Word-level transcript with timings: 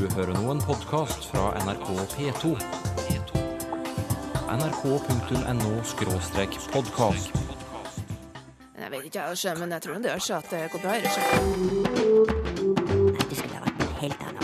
Du 0.00 0.06
hører 0.14 0.32
nå 0.32 0.48
en 0.48 0.60
podkast 0.64 1.26
fra 1.28 1.50
NRK 1.60 1.88
P2. 2.14 2.56
nrk.no 4.48 5.72
podkast. 6.72 7.28
Jeg 8.80 8.88
vet 8.94 9.04
ikke, 9.04 9.20
jeg, 9.20 9.58
men 9.60 9.72
jeg 9.76 9.82
tror 9.84 9.94
det 10.00 10.04
gjør 10.08 10.18
seg 10.24 10.36
at 10.38 10.48
det 10.54 10.72
går 10.72 10.80
bra. 10.80 10.90
Nei, 10.96 11.00
Det 13.28 13.36
skulle 13.36 13.56
ha 13.58 13.60
vært 13.66 13.78
noe 13.84 13.92
helt 14.00 14.20
annet. 14.24 14.40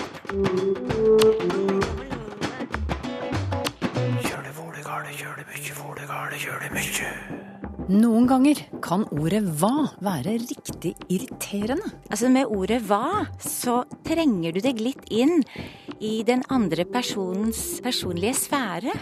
Noen 7.87 8.25
ganger 8.27 8.59
kan 8.83 9.05
ordet 9.15 9.45
hva 9.61 9.87
være 10.03 10.33
riktig 10.43 10.97
irriterende. 11.07 11.87
Altså 12.11 12.27
Med 12.35 12.51
ordet 12.51 12.81
hva, 12.89 13.29
så 13.39 13.85
trenger 14.07 14.55
du 14.55 14.61
deg 14.65 14.81
litt 14.83 15.09
inn 15.11 15.43
i 15.99 16.21
den 16.27 16.45
andre 16.53 16.85
personens 16.89 17.81
personlige 17.85 18.37
sfære. 18.39 18.95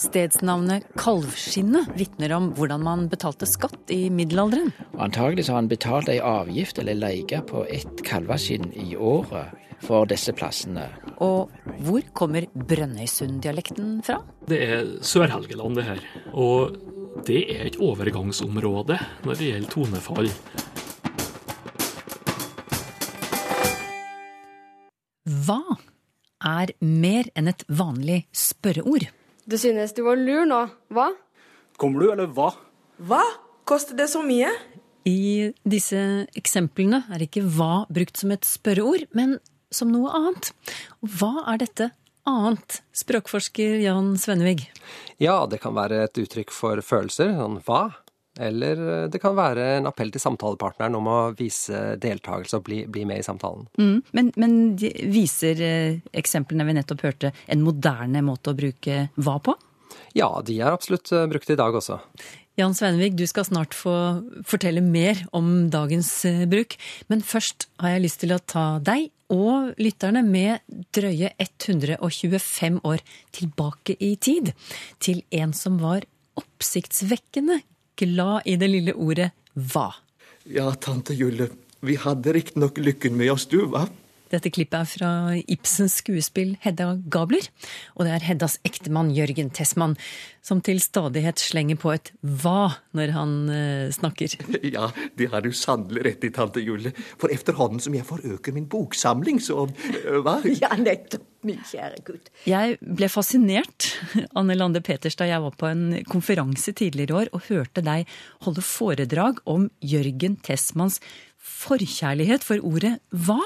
Stedsnavnet 0.00 0.86
Kalvskinnet 0.98 1.92
vitner 1.98 2.34
om 2.36 2.50
hvordan 2.56 2.82
man 2.86 3.04
betalte 3.10 3.48
skatt 3.48 3.92
i 3.94 4.08
middelalderen. 4.10 4.72
Antagelig 4.98 5.46
så 5.46 5.54
har 5.54 5.62
han 5.62 5.70
betalt 5.70 6.10
ei 6.12 6.20
avgift 6.22 6.80
eller 6.82 6.98
leie 6.98 7.42
på 7.46 7.64
ett 7.70 8.02
kalveskinn 8.06 8.72
i 8.74 8.94
året 8.96 9.54
for 9.84 10.08
disse 10.08 10.32
plassene. 10.36 10.88
Og 11.22 11.52
hvor 11.86 12.02
kommer 12.16 12.46
Brønnøysund-dialekten 12.54 14.00
fra? 14.06 14.20
Det 14.48 14.60
er 14.64 14.90
Sør-Helgeland, 15.04 15.78
det 15.78 15.86
her. 15.88 16.04
Og 16.32 16.76
det 17.26 17.44
er 17.54 17.68
et 17.68 17.78
overgangsområde 17.82 18.98
når 19.24 19.38
det 19.38 19.50
gjelder 19.50 19.74
tonefall. 19.74 20.30
Hva 25.44 25.60
er 26.46 26.70
mer 26.80 27.26
enn 27.36 27.50
et 27.50 27.64
vanlig 27.68 28.22
spørreord? 28.36 29.08
Du 29.44 29.56
synes 29.60 29.92
du 29.96 30.04
var 30.06 30.16
lur 30.16 30.46
nå, 30.48 30.60
hva? 30.94 31.08
Kommer 31.80 32.04
du, 32.04 32.12
eller 32.12 32.30
hva? 32.32 32.52
Hva? 33.02 33.20
Koster 33.68 33.96
det 33.98 34.06
så 34.12 34.22
mye? 34.24 34.48
I 35.08 35.50
disse 35.68 35.98
eksemplene 36.38 37.02
er 37.12 37.26
ikke 37.26 37.42
hva 37.56 37.84
brukt 37.92 38.20
som 38.20 38.32
et 38.32 38.46
spørreord, 38.48 39.04
men 39.16 39.36
som 39.74 39.90
noe 39.92 40.12
annet. 40.16 40.52
Hva 41.02 41.44
er 41.52 41.60
dette 41.64 41.90
annet, 42.28 42.80
språkforsker 42.96 43.82
Jan 43.82 44.14
Svennevig? 44.20 44.68
Ja, 45.20 45.42
det 45.50 45.60
kan 45.64 45.76
være 45.76 46.04
et 46.06 46.20
uttrykk 46.24 46.54
for 46.54 46.80
følelser, 46.84 47.34
sånn 47.36 47.60
hva? 47.66 47.88
Eller 48.40 48.80
eh, 49.04 49.08
det 49.10 49.20
kan 49.22 49.36
være 49.36 49.66
en 49.78 49.88
appell 49.90 50.10
til 50.14 50.22
samtalepartneren 50.22 50.96
om 50.98 51.10
å 51.10 51.18
vise 51.38 51.94
deltakelse 52.02 52.58
og 52.58 52.66
bli, 52.66 52.82
bli 52.90 53.04
med 53.08 53.22
i 53.22 53.26
samtalen. 53.26 53.68
Mm, 53.78 53.98
men, 54.16 54.30
men 54.40 54.56
de 54.78 54.90
viser 55.12 55.62
eh, 55.62 56.00
eksemplene 56.16 56.66
vi 56.66 56.78
nettopp 56.78 57.04
hørte, 57.06 57.34
en 57.46 57.64
moderne 57.64 58.24
måte 58.26 58.52
å 58.52 58.58
bruke 58.58 59.08
hva 59.14 59.38
på? 59.42 59.54
Ja, 60.18 60.30
de 60.46 60.58
er 60.60 60.72
absolutt 60.74 61.12
eh, 61.14 61.28
brukt 61.30 61.50
i 61.50 61.58
dag 61.58 61.76
også. 61.78 62.00
Jan 62.58 62.74
Sveinevig, 62.74 63.16
du 63.18 63.24
skal 63.26 63.46
snart 63.48 63.74
få 63.74 63.94
fortelle 64.46 64.82
mer 64.82 65.24
om 65.34 65.66
dagens 65.74 66.10
bruk. 66.46 66.76
Men 67.10 67.24
først 67.26 67.66
har 67.82 67.96
jeg 67.96 68.04
lyst 68.04 68.20
til 68.22 68.34
å 68.34 68.38
ta 68.38 68.66
deg 68.78 69.08
og 69.34 69.74
lytterne 69.82 70.22
med 70.22 70.62
drøye 70.94 71.32
125 71.42 72.78
år 72.86 73.02
tilbake 73.34 73.96
i 73.98 74.14
tid. 74.14 74.52
Til 75.02 75.24
en 75.34 75.54
som 75.56 75.80
var 75.82 76.06
oppsiktsvekkende 76.38 77.58
glad 78.00 78.48
i 78.50 78.56
det 78.60 78.70
lille 78.70 78.94
ordet 78.94 79.30
hva. 79.54 79.90
Ja, 80.50 80.70
tante 80.74 81.16
Julle, 81.16 81.48
vi 81.84 81.98
hadde 82.00 82.34
riktignok 82.36 82.80
lykken 82.82 83.16
med 83.16 83.32
oss, 83.34 83.46
du, 83.50 83.62
hva? 83.70 83.86
Dette 84.32 84.50
klippet 84.50 84.80
er 84.80 84.88
fra 84.88 85.10
Ibsens 85.52 85.98
skuespill 86.00 86.54
Hedda 86.64 86.94
Gabler. 87.12 87.46
Og 87.94 88.06
det 88.06 88.14
er 88.14 88.24
Heddas 88.26 88.56
ektemann 88.66 89.12
Jørgen 89.14 89.52
Tessmann 89.54 89.94
som 90.44 90.62
til 90.64 90.80
stadighet 90.82 91.40
slenger 91.40 91.78
på 91.80 91.92
et 91.94 92.10
hva 92.42 92.74
når 92.96 93.14
han 93.14 93.36
eh, 93.52 93.92
snakker. 93.94 94.34
Ja, 94.74 94.88
det 95.18 95.28
har 95.30 95.44
du 95.44 95.52
sannelig 95.54 96.06
rett 96.06 96.26
i, 96.26 96.32
tante 96.34 96.62
Julle. 96.64 96.94
For 97.20 97.32
efterhånden 97.32 97.82
som 97.84 97.94
jeg 97.94 98.06
forøker 98.08 98.56
min 98.56 98.66
boksamling, 98.70 99.38
så 99.44 99.68
uh, 99.68 100.18
hva? 100.24 100.40
Ja, 100.62 100.72
nettopp, 100.80 101.28
min 101.46 101.60
kjære 101.64 102.02
gutt. 102.06 102.30
Jeg 102.48 102.78
ble 102.80 103.08
fascinert, 103.12 103.90
Anne 104.38 104.56
Lande 104.56 104.82
Peters, 104.84 105.18
da 105.20 105.28
jeg 105.28 105.42
var 105.44 105.56
på 105.60 105.68
en 105.70 105.86
konferanse 106.10 106.74
tidligere 106.76 107.12
i 107.12 107.18
år 107.22 107.32
og 107.36 107.48
hørte 107.50 107.84
deg 107.84 108.10
holde 108.46 108.64
foredrag 108.64 109.40
om 109.50 109.68
Jørgen 109.84 110.38
Tessmanns 110.44 111.00
forkjærlighet 111.44 112.44
for 112.46 112.62
ordet 112.64 112.96
hva. 113.10 113.40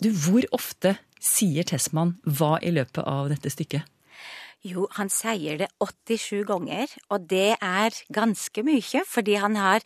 Du, 0.00 0.10
hvor 0.14 0.46
ofte 0.56 0.96
sier 1.20 1.66
Tessmann 1.68 2.16
hva 2.24 2.56
i 2.64 2.72
løpet 2.72 3.02
av 3.04 3.28
dette 3.32 3.52
stykket? 3.52 3.84
Jo, 4.60 4.84
han 4.92 5.08
sier 5.08 5.56
det 5.62 5.70
87 5.80 6.42
ganger, 6.48 6.90
og 7.08 7.24
det 7.30 7.54
er 7.56 7.96
ganske 8.12 8.64
mye, 8.66 9.04
fordi 9.08 9.38
han 9.40 9.56
har 9.56 9.84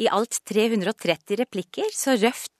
i 0.00 0.08
alt 0.08 0.38
330 0.48 1.42
replikker, 1.42 1.90
så 1.92 2.16
røft 2.16 2.53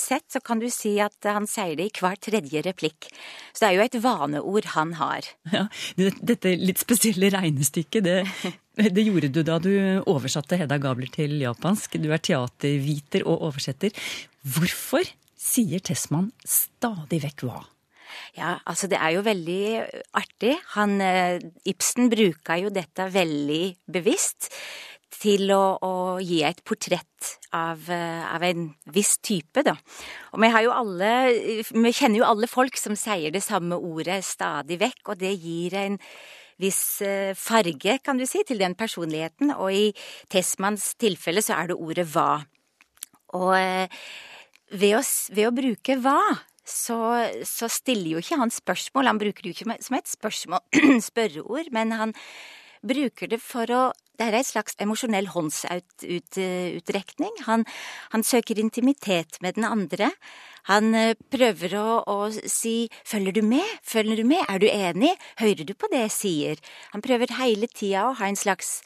sett 0.00 0.26
så 0.32 0.40
kan 0.44 0.58
du 0.62 0.66
si 0.72 0.96
at 1.02 1.28
han 1.28 1.46
sier 1.48 1.76
det 1.78 1.88
i 1.88 1.92
hver 2.00 2.18
tredje 2.20 2.62
replikk. 2.66 3.10
Så 3.52 3.62
det 3.62 3.68
er 3.68 3.76
jo 3.76 3.84
et 3.86 3.98
vaneord 4.02 4.72
han 4.74 4.96
har. 4.98 5.28
Ja, 5.54 5.66
Dette 5.98 6.54
litt 6.58 6.80
spesielle 6.82 7.30
regnestykket, 7.34 8.04
det, 8.04 8.18
det 8.96 9.06
gjorde 9.06 9.30
du 9.32 9.40
da 9.46 9.58
du 9.62 9.72
oversatte 10.04 10.58
Hedda 10.60 10.80
Gabler 10.82 11.10
til 11.14 11.38
japansk. 11.42 11.98
Du 12.02 12.10
er 12.12 12.22
teaterviter 12.22 13.26
og 13.26 13.48
oversetter. 13.50 13.94
Hvorfor 14.42 15.06
sier 15.38 15.82
Tessmann 15.84 16.32
stadig 16.46 17.22
vekk 17.24 17.46
hva? 17.48 17.62
Ja, 18.38 18.56
altså 18.64 18.88
det 18.90 18.98
er 18.98 19.12
jo 19.14 19.24
veldig 19.26 19.62
artig. 20.16 20.54
Han, 20.74 20.96
Ibsen 21.68 22.08
bruker 22.12 22.62
jo 22.62 22.72
dette 22.72 23.08
veldig 23.12 23.62
bevisst 23.92 24.48
til 25.12 25.50
å, 25.54 25.78
å 25.82 25.92
gi 26.22 26.42
et 26.46 26.60
portrett 26.66 27.30
av, 27.56 27.86
av, 27.88 28.44
en 28.44 28.68
viss 28.94 29.16
type, 29.24 29.64
da. 29.64 29.74
Og 30.32 30.42
vi 30.42 30.50
alle 30.52 31.12
Vi 31.72 31.92
kjenner 31.96 32.20
jo 32.20 32.28
alle 32.28 32.50
folk 32.50 32.76
som 32.76 32.96
sier 32.98 33.32
det 33.34 33.42
samme 33.42 33.76
ordet 33.76 34.20
stadig 34.26 34.78
vekk, 34.80 35.00
og 35.08 35.22
det 35.22 35.32
gir 35.34 35.74
en 35.80 35.98
viss 36.58 37.00
farge, 37.38 37.98
kan 38.02 38.18
du 38.18 38.26
si, 38.26 38.42
til 38.44 38.58
den 38.58 38.74
personligheten. 38.74 39.54
Og 39.56 39.72
i 39.72 39.86
Tessmanns 40.30 40.92
tilfelle 40.98 41.42
så 41.44 41.54
er 41.56 41.70
det 41.70 41.78
ordet 41.78 42.08
hva. 42.12 42.42
Og 43.38 43.54
ved 44.74 44.98
å, 44.98 45.02
ved 45.32 45.48
å 45.48 45.54
bruke 45.54 45.96
hva, 46.02 46.20
så, 46.68 46.98
så, 47.48 47.68
stiller 47.72 48.16
jo 48.16 48.22
ikke 48.22 48.38
han 48.40 48.52
spørsmål. 48.52 49.08
Han 49.08 49.20
bruker 49.20 49.44
det 49.44 49.52
jo 49.52 49.56
ikke 49.56 49.78
som 49.84 49.96
et 49.98 50.10
spørsmål, 50.10 50.64
spørreord, 51.10 51.72
men 51.72 51.94
han 51.96 52.14
bruker 52.84 53.30
det 53.32 53.40
for 53.42 53.70
å 53.72 53.82
Det 54.18 54.26
er 54.26 54.34
et 54.34 54.48
slags 54.48 54.74
emosjonell 54.82 55.28
håndsutrekning. 55.30 57.36
Han, 57.46 57.62
han, 58.10 58.24
søker 58.26 58.58
intimitet 58.58 59.38
med 59.40 59.54
den 59.54 59.64
andre. 59.64 60.10
Han 60.68 60.90
prøver 61.30 61.76
å, 61.78 62.02
å, 62.02 62.16
si 62.50 62.90
'følger 63.06 63.38
du 63.38 63.42
med', 63.46 63.78
'følger 63.86 64.18
du 64.18 64.24
med', 64.26 64.44
'er 64.48 64.58
du 64.58 64.66
enig', 64.66 65.16
'hører 65.38 65.64
du 65.64 65.74
på 65.74 65.86
det 65.92 66.02
jeg 66.08 66.16
sier'? 66.18 66.64
Han 66.92 67.02
prøver 67.02 67.38
hele 67.38 67.70
tida 67.70 68.08
å 68.08 68.16
ha 68.18 68.26
en 68.26 68.36
slags 68.36 68.82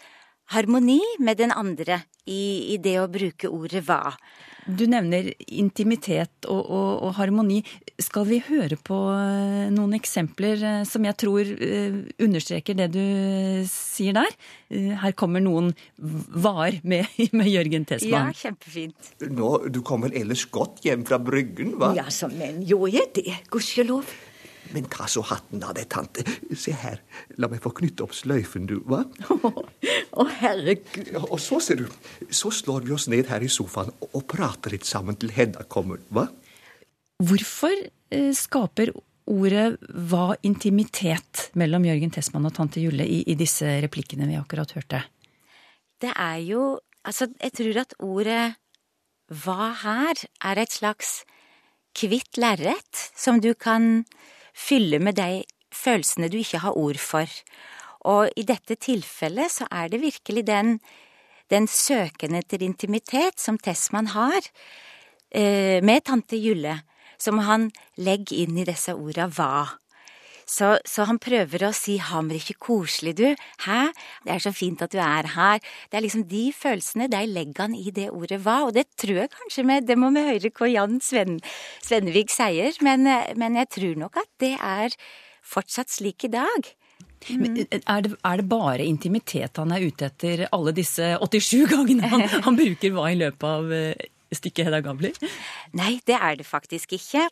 harmoni 0.52 1.00
med 1.18 1.40
den 1.40 1.50
andre 1.50 2.04
i, 2.28 2.74
i 2.74 2.78
det 2.82 2.98
å 3.02 3.10
bruke 3.10 3.50
ordet 3.50 3.84
'hva'. 3.86 4.16
Du 4.62 4.84
nevner 4.86 5.32
intimitet 5.50 6.46
og, 6.46 6.60
og, 6.70 6.90
og, 7.02 7.14
harmoni. 7.16 7.64
Skal 7.98 8.28
vi 8.28 8.38
høre 8.46 8.76
på 8.78 8.94
noen 9.74 9.96
eksempler 9.98 10.84
som 10.86 11.02
jeg 11.02 11.18
tror 11.18 11.50
understreker 12.22 12.78
det 12.78 12.92
du 12.94 13.02
sier 13.66 14.14
der? 14.14 14.30
Her 15.02 15.16
kommer 15.18 15.42
noen 15.42 15.72
var 15.98 16.78
med, 16.86 17.10
med 17.38 17.50
Jørgen 17.50 17.88
Tesman. 17.90 18.30
Ja, 18.30 18.38
kjempefint. 18.44 19.14
Nå, 19.34 19.50
Du 19.66 19.82
kom 19.82 20.06
vel 20.06 20.14
ellers 20.22 20.46
godt 20.46 20.84
hjem 20.86 21.02
fra 21.10 21.18
Bryggen, 21.18 21.74
hva? 21.82 21.90
Ja, 21.98 22.06
så 22.14 22.30
men 22.30 22.62
gjorde 22.62 22.94
jeg 23.00 23.10
det, 23.18 23.40
gudskjelov. 23.50 24.14
Men 24.72 24.88
ta 24.92 25.06
så 25.10 25.22
hatten 25.28 25.62
av 25.64 25.74
deg, 25.76 25.88
tante. 25.92 26.24
Se 26.56 26.74
her, 26.76 27.00
la 27.40 27.48
meg 27.52 27.62
få 27.64 27.72
knytte 27.76 28.04
opp 28.06 28.14
sløyfen, 28.16 28.66
du, 28.70 28.78
hva? 28.88 29.02
Å, 29.32 30.24
oh, 30.24 30.34
herregud. 30.40 31.12
Ja, 31.12 31.22
og 31.24 31.40
så, 31.42 31.60
ser 31.62 31.82
du, 31.82 31.86
så 32.32 32.52
slår 32.52 32.86
vi 32.88 32.94
oss 32.96 33.08
ned 33.12 33.30
her 33.32 33.44
i 33.44 33.50
sofaen 33.52 33.92
og 34.10 34.26
prater 34.30 34.74
litt 34.74 34.88
sammen 34.88 35.18
til 35.20 35.32
Hedda 35.34 35.66
kommer, 35.72 36.02
hva? 36.12 36.28
Hvorfor 37.22 37.74
eh, 37.76 38.30
skaper 38.36 38.92
ordet 39.30 39.76
hva 40.10 40.32
intimitet 40.42 41.48
mellom 41.58 41.86
Jørgen 41.86 42.12
Tessmann 42.14 42.48
og 42.48 42.56
tante 42.56 42.82
Julle 42.82 43.06
i, 43.06 43.22
i 43.30 43.36
disse 43.38 43.78
replikkene 43.84 44.26
vi 44.30 44.38
akkurat 44.40 44.74
hørte? 44.78 45.04
Det 46.02 46.14
er 46.14 46.40
jo 46.46 46.64
Altså, 47.02 47.26
jeg 47.42 47.50
tror 47.58 47.78
at 47.80 47.94
ordet 47.98 48.42
hva 49.42 49.72
her 49.80 50.20
er 50.46 50.60
et 50.62 50.70
slags 50.70 51.24
kvitt 51.98 52.38
lerret 52.38 53.00
som 53.18 53.40
du 53.42 53.52
kan 53.58 54.04
fylle 54.54 55.00
med 55.02 55.18
de 55.18 55.42
følelsene 55.72 56.30
du 56.32 56.38
ikke 56.40 56.62
har 56.64 56.76
ord 56.78 57.00
for. 57.00 57.28
Og 58.08 58.30
i 58.36 58.44
dette 58.46 58.76
tilfellet 58.80 59.52
så 59.52 59.68
er 59.70 59.90
det 59.92 60.02
virkelig 60.02 60.46
den, 60.46 60.78
den 61.50 61.68
søken 61.70 62.36
etter 62.38 62.64
intimitet 62.64 63.40
som 63.40 63.58
Tessman 63.58 64.12
har 64.14 64.40
eh, 65.30 65.78
med 65.84 66.04
tante 66.08 66.36
Julle, 66.36 66.80
som 67.18 67.38
han 67.46 67.70
legger 67.96 68.44
inn 68.44 68.58
i 68.58 68.66
disse 68.66 68.94
orda 68.96 69.28
hva. 69.30 69.81
Så, 70.46 70.76
så, 70.88 71.06
han 71.08 71.18
prøver 71.22 71.66
å 71.66 71.72
si 71.76 71.98
'Hammer, 71.98 72.38
ikke 72.38 72.58
koselig, 72.58 73.16
du'. 73.18 73.36
Hæ? 73.66 73.92
Det 74.24 74.34
er 74.34 74.42
så 74.42 74.52
fint 74.52 74.82
at 74.82 74.92
du 74.92 74.98
er 74.98 75.26
her. 75.36 75.58
Det 75.90 75.98
er 75.98 76.04
liksom 76.06 76.28
de 76.28 76.52
følelsene, 76.52 77.10
de 77.10 77.26
legger 77.26 77.66
han 77.66 77.74
i 77.74 77.90
det 77.90 78.10
ordet 78.10 78.40
'hva'. 78.42 78.66
Og 78.66 78.74
det 78.74 78.86
tror 78.96 79.22
jeg 79.22 79.30
kanskje 79.30 79.64
med 79.64 79.86
Det 79.86 79.98
må 79.98 80.10
vi 80.10 80.20
høre 80.20 80.50
hva 80.50 80.66
Jan 80.72 81.00
Sven, 81.00 81.40
Svennevik 81.82 82.30
sier, 82.30 82.72
men, 82.80 83.04
men 83.36 83.56
jeg 83.56 83.68
tror 83.68 83.96
nok 83.96 84.16
at 84.16 84.30
det 84.40 84.56
er 84.60 84.94
fortsatt 85.42 85.90
slik 85.90 86.24
i 86.24 86.32
dag. 86.32 86.72
Mm. 87.30 87.44
Er, 87.86 88.00
det, 88.02 88.16
er, 88.24 88.36
det, 88.36 88.48
bare 88.48 88.84
intimitet 88.84 89.56
han 89.56 89.70
er 89.74 89.84
ute 89.86 90.08
etter 90.10 90.48
alle 90.50 90.72
disse 90.74 91.14
87 91.22 91.68
gangene 91.70 92.08
han, 92.10 92.24
han 92.46 92.58
bruker 92.58 92.94
hva 92.96 93.12
i 93.12 93.18
løpet 93.20 93.46
av 93.46 93.70
stykket 94.36 94.68
Hedda 94.68 94.80
Gabler? 94.84 95.16
Nei, 95.78 96.00
det 96.08 96.16
er 96.18 96.36
det 96.40 96.46
faktisk 96.48 96.94
ikke. 96.96 97.28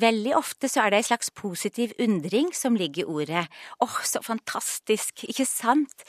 Veldig 0.00 0.34
ofte 0.38 0.70
så 0.70 0.84
er 0.84 0.94
det 0.94 1.02
ei 1.02 1.08
slags 1.08 1.30
positiv 1.34 1.94
undring 2.02 2.52
som 2.56 2.78
ligger 2.78 3.04
i 3.04 3.08
ordet. 3.20 3.44
Åh, 3.80 3.86
oh, 3.86 4.02
så 4.06 4.22
fantastisk, 4.24 5.24
ikke 5.28 5.46
sant? 5.48 6.06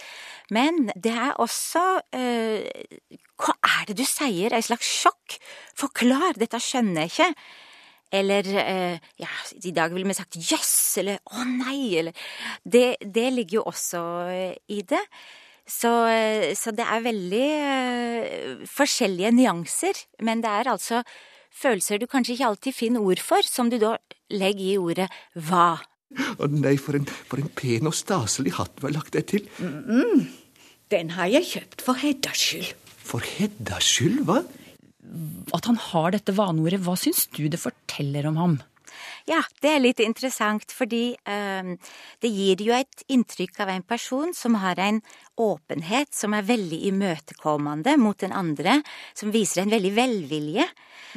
Men 0.53 0.91
det 0.95 1.13
er 1.13 1.37
også 1.41 1.83
øh, 2.15 2.67
Hva 3.37 3.53
er 3.65 3.87
det 3.89 3.97
du 3.99 4.05
sier? 4.07 4.53
Ei 4.55 4.65
slags 4.65 4.87
sjokk? 5.03 5.39
Forklar, 5.77 6.37
dette 6.39 6.61
skjønner 6.63 7.05
jeg 7.05 7.13
ikke. 7.13 7.31
Eller 8.17 8.47
eh, 8.61 9.09
ja, 9.19 9.33
i 9.67 9.73
dag 9.75 9.91
ville 9.91 10.07
vi 10.07 10.15
sagt 10.15 10.37
jøss, 10.39 10.53
yes, 10.53 10.97
eller 11.01 11.19
å 11.35 11.43
nei, 11.43 11.97
eller 11.99 12.29
det, 12.63 12.95
det 13.03 13.27
ligger 13.35 13.59
jo 13.59 13.65
også 13.67 14.03
øh, 14.31 14.53
i 14.71 14.79
det. 14.87 15.03
Så, 15.67 15.91
så, 16.55 16.71
det 16.71 16.85
er 16.87 17.03
veldig 17.03 17.47
uh, 17.59 18.61
forskjellige 18.71 19.33
nyanser. 19.35 19.99
Men 20.23 20.39
det 20.43 20.53
er 20.53 20.71
altså 20.71 21.01
følelser 21.57 21.99
du 21.99 22.07
kanskje 22.09 22.37
ikke 22.37 22.49
alltid 22.51 22.75
finner 22.75 23.03
ord 23.03 23.21
for, 23.23 23.45
som 23.45 23.71
du 23.71 23.77
da 23.81 23.97
legger 24.31 24.65
i 24.67 24.77
ordet 24.79 25.07
hva. 25.49 25.77
Å 26.39 26.47
nei, 26.51 26.77
for 26.79 26.95
en, 26.99 27.07
for 27.27 27.41
en, 27.41 27.49
pen 27.57 27.89
og 27.89 27.95
staselig 27.97 28.55
hatt 28.57 28.77
du 28.77 28.87
har 28.87 28.95
lagt 28.95 29.13
deg 29.17 29.27
til. 29.27 29.49
Mm 29.59 29.83
-mm. 29.83 30.27
Den 30.91 31.09
har 31.17 31.27
jeg 31.27 31.43
kjøpt 31.43 31.81
for 31.81 31.99
Heddas 31.99 32.37
skyld. 32.37 32.73
For 33.03 33.19
Heddas 33.19 33.83
skyld, 33.83 34.23
hva? 34.23 34.43
At 35.53 35.65
han 35.65 35.75
har 35.75 36.11
dette 36.11 36.35
vaneordet, 36.35 36.79
hva 36.79 36.95
syns 36.95 37.27
du 37.27 37.47
det 37.47 37.59
forteller 37.59 38.27
om 38.27 38.35
ham? 38.35 38.59
Ja, 39.27 39.41
det 39.61 39.69
er 39.69 39.83
litt 39.83 39.99
interessant, 39.99 40.71
fordi 40.71 41.15
eh, 41.27 41.75
det 42.23 42.31
gir 42.31 42.63
jo 42.63 42.73
et 42.73 43.03
inntrykk 43.11 43.59
av 43.59 43.69
en 43.69 43.83
person 43.83 44.33
som 44.33 44.55
har 44.55 44.79
en 44.79 45.01
åpenhet, 45.41 46.13
som 46.15 46.35
er 46.35 46.47
veldig 46.47 46.79
imøtekommende 46.91 47.95
mot 48.01 48.17
den 48.19 48.35
andre, 48.35 48.79
som 49.17 49.33
viser 49.33 49.63
en 49.63 49.73
veldig 49.73 49.93
velvilje. 49.97 50.67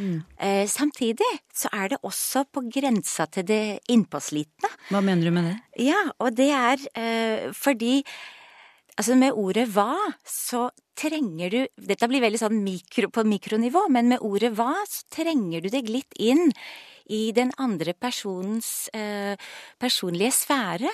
Mm. 0.01 0.19
Uh, 0.41 0.67
samtidig 0.71 1.29
så 1.53 1.71
er 1.77 1.93
det 1.93 2.03
også 2.07 2.47
på 2.53 2.65
grensa 2.73 3.27
til 3.33 3.49
det 3.49 3.63
innpåslitne. 3.93 4.71
Hva 4.91 5.01
mener 5.05 5.29
du 5.29 5.35
med 5.35 5.51
det? 5.51 5.57
Ja, 5.91 6.05
og 6.19 6.37
det 6.39 6.53
er 6.57 6.85
uh, 6.97 7.49
fordi 7.57 8.03
Altså 9.01 9.15
med 9.17 9.33
ordet 9.39 9.63
hva, 9.73 9.95
så 10.29 10.67
trenger 10.99 11.53
du 11.55 11.87
Dette 11.89 12.05
blir 12.11 12.21
veldig 12.21 12.41
sånn 12.43 12.59
mikro, 12.61 13.09
på 13.09 13.23
mikronivå, 13.25 13.87
men 13.89 14.11
med 14.13 14.25
ordet 14.27 14.51
hva, 14.59 14.75
så 14.85 15.07
trenger 15.15 15.65
du 15.65 15.71
deg 15.73 15.89
litt 15.89 16.19
inn 16.21 16.51
i 17.11 17.21
den 17.37 17.51
andre 17.59 17.95
personens 17.99 18.89
eh, 18.95 19.35
personlige 19.81 20.33
sfære. 20.39 20.91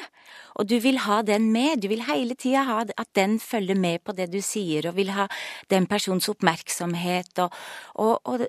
Og 0.56 0.68
du 0.70 0.78
vil 0.80 1.02
ha 1.04 1.20
den 1.26 1.50
med. 1.52 1.82
Du 1.82 1.88
vil 1.92 2.04
hele 2.08 2.34
tida 2.34 2.64
ha 2.66 2.82
at 2.88 3.10
den 3.18 3.38
følger 3.40 3.78
med 3.78 4.02
på 4.04 4.16
det 4.16 4.30
du 4.32 4.40
sier, 4.44 4.88
og 4.88 4.96
vil 4.96 5.12
ha 5.16 5.28
den 5.72 5.88
persons 5.90 6.28
oppmerksomhet. 6.32 7.36
Og, 7.44 7.58
og, 8.00 8.20
og 8.24 8.46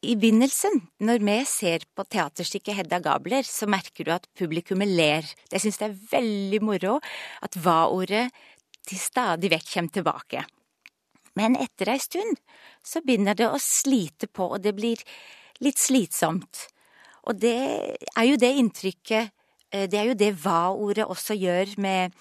i 0.00 0.14
begynnelsen, 0.16 0.78
når 1.04 1.20
vi 1.28 1.36
ser 1.44 1.84
på 1.94 2.06
teaterstykket 2.08 2.78
Hedda 2.78 3.02
Gabler, 3.04 3.44
så 3.44 3.68
merker 3.68 4.06
du 4.06 4.14
at 4.14 4.28
publikummet 4.38 4.88
ler. 4.88 5.26
Jeg 5.52 5.60
syns 5.60 5.80
det 5.80 5.90
er 5.90 5.98
veldig 6.14 6.62
moro 6.64 6.94
at 7.44 7.58
hva-ordet 7.60 8.30
til 8.88 8.98
stadig 9.00 9.52
vekk 9.52 9.68
kommer 9.74 9.94
tilbake. 9.98 10.46
Men 11.38 11.58
etter 11.60 11.92
ei 11.92 12.00
stund 12.02 12.40
så 12.82 13.04
begynner 13.04 13.36
det 13.36 13.50
å 13.50 13.60
slite 13.60 14.26
på, 14.26 14.48
og 14.56 14.64
det 14.64 14.72
blir 14.76 15.04
litt 15.60 15.78
slitsomt. 15.78 16.66
Og 17.28 17.38
det 17.40 17.56
er 18.16 18.26
jo 18.28 18.38
det 18.40 18.52
inntrykket 18.62 19.30
eh, 19.72 19.86
Det 19.90 19.98
er 19.98 20.10
jo 20.10 20.18
det 20.18 20.32
hva-ordet 20.42 21.06
også 21.06 21.36
gjør 21.36 21.74
med, 21.82 22.16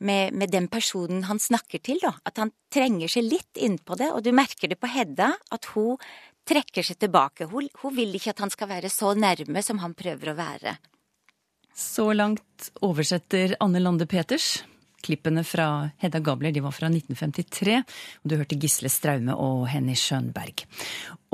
med, 0.00 0.34
med, 0.34 0.50
den 0.50 0.68
personen 0.72 1.26
han 1.28 1.38
snakker 1.42 1.82
til, 1.84 2.02
da. 2.02 2.14
At 2.26 2.40
han 2.42 2.52
trenger 2.72 3.12
seg 3.12 3.28
litt 3.28 3.60
innpå 3.60 3.98
det, 4.00 4.10
og 4.12 4.24
du 4.24 4.32
merker 4.34 4.72
det 4.72 4.80
på 4.80 4.90
Hedda 4.90 5.32
at 5.52 5.70
hun 5.76 6.00
trekker 6.48 6.84
seg 6.86 6.98
tilbake. 6.98 7.46
Hun, 7.50 7.68
hun 7.82 7.94
vil 7.96 8.16
ikke 8.18 8.34
at 8.34 8.42
han 8.42 8.50
skal 8.52 8.70
være 8.72 8.90
så 8.90 9.14
nærme 9.14 9.62
som 9.62 9.78
han 9.82 9.94
prøver 9.98 10.32
å 10.32 10.38
være. 10.38 10.76
Så 11.72 12.10
langt 12.12 12.68
oversetter 12.84 13.56
Anne 13.62 13.80
Lande 13.80 14.06
Peters. 14.10 14.60
Klippene 15.02 15.42
fra 15.46 15.66
Hedda 16.02 16.20
Gabler 16.22 16.54
de 16.54 16.62
var 16.64 16.74
fra 16.74 16.90
1953, 16.90 17.80
og 18.22 18.30
du 18.30 18.36
hørte 18.38 18.58
Gisle 18.62 18.90
Straume 18.92 19.34
og 19.34 19.66
Henny 19.72 19.96
Schönberg. 19.98 20.64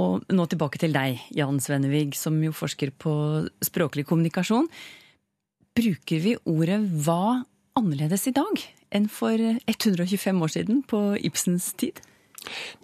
Og 0.01 0.25
nå 0.33 0.47
tilbake 0.49 0.81
til 0.81 0.95
deg, 0.97 1.21
Jan 1.37 1.61
Svennevig, 1.61 2.15
som 2.17 2.39
jo 2.43 2.55
forsker 2.57 2.95
på 2.97 3.13
språklig 3.65 4.07
kommunikasjon. 4.09 4.71
Bruker 5.79 6.25
vi 6.25 6.35
ordet 6.49 6.81
hva 7.05 7.45
annerledes 7.79 8.27
i 8.31 8.35
dag 8.37 8.65
enn 8.95 9.09
for 9.13 9.37
125 9.37 10.45
år 10.45 10.55
siden, 10.55 10.83
på 10.89 11.03
Ibsens 11.21 11.75
tid? 11.79 12.01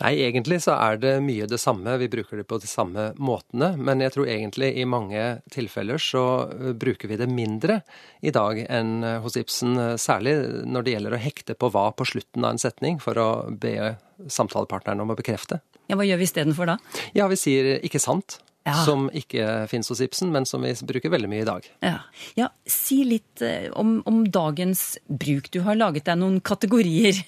Nei, 0.03 0.13
egentlig 0.27 0.61
så 0.65 0.75
er 0.77 0.99
det 1.01 1.15
mye 1.25 1.47
det 1.51 1.59
samme. 1.63 1.97
Vi 2.01 2.09
bruker 2.13 2.41
det 2.41 2.47
på 2.51 2.59
de 2.63 2.69
samme 2.71 3.11
måtene. 3.17 3.75
Men 3.77 4.03
jeg 4.05 4.15
tror 4.15 4.31
egentlig 4.31 4.73
i 4.81 4.87
mange 4.89 5.23
tilfeller 5.55 6.01
så 6.03 6.25
eh, 6.51 6.73
bruker 6.79 7.11
vi 7.11 7.19
det 7.21 7.29
mindre 7.31 7.81
i 8.25 8.33
dag 8.35 8.61
enn 8.65 8.97
eh, 9.05 9.21
hos 9.25 9.39
Ibsen. 9.41 9.77
Eh, 9.81 9.95
særlig 10.01 10.37
når 10.67 10.87
det 10.87 10.97
gjelder 10.97 11.17
å 11.17 11.23
hekte 11.25 11.59
på 11.59 11.71
hva 11.75 11.91
på 11.97 12.07
slutten 12.09 12.47
av 12.47 12.55
en 12.55 12.63
setning 12.63 12.99
for 13.03 13.21
å 13.21 13.29
be 13.51 13.95
samtalepartneren 14.31 15.05
om 15.05 15.15
å 15.15 15.19
bekrefte. 15.19 15.61
Ja, 15.91 15.99
Hva 16.01 16.07
gjør 16.09 16.21
vi 16.23 16.27
istedenfor 16.29 16.71
da? 16.71 16.79
Ja, 17.13 17.29
vi 17.29 17.37
sier 17.37 17.77
'ikke 17.79 18.01
sant'. 18.01 18.41
Ja. 18.65 18.79
Som 18.81 19.11
ikke 19.13 19.69
fins 19.69 19.91
hos 19.93 20.01
Ibsen, 20.01 20.31
men 20.33 20.47
som 20.47 20.63
vi 20.65 20.73
bruker 20.73 21.11
veldig 21.13 21.29
mye 21.29 21.43
i 21.43 21.45
dag. 21.45 21.67
Ja, 21.85 21.99
ja 22.35 22.49
Si 22.65 23.05
litt 23.05 23.43
om, 23.77 24.01
om 24.07 24.25
dagens 24.25 24.97
bruk. 25.05 25.51
Du 25.53 25.61
har 25.61 25.77
laget 25.77 26.07
deg 26.09 26.17
noen 26.17 26.41
kategorier. 26.41 27.21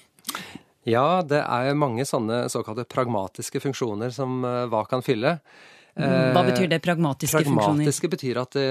Ja, 0.87 1.21
det 1.25 1.41
er 1.43 1.79
mange 1.79 2.05
sånne 2.07 2.45
såkalte 2.51 2.87
pragmatiske 2.87 3.59
funksjoner 3.63 4.13
som 4.15 4.39
eh, 4.47 4.63
hva 4.71 4.85
kan 4.89 5.03
fylle. 5.05 5.39
Hva 5.97 6.43
betyr 6.45 6.67
det, 6.69 6.77
pragmatiske, 6.85 7.33
pragmatiske 7.33 7.47
funksjoner? 7.47 7.79
Pragmatiske 7.79 8.09
betyr 8.11 8.37
at 8.37 8.53
det 8.53 8.67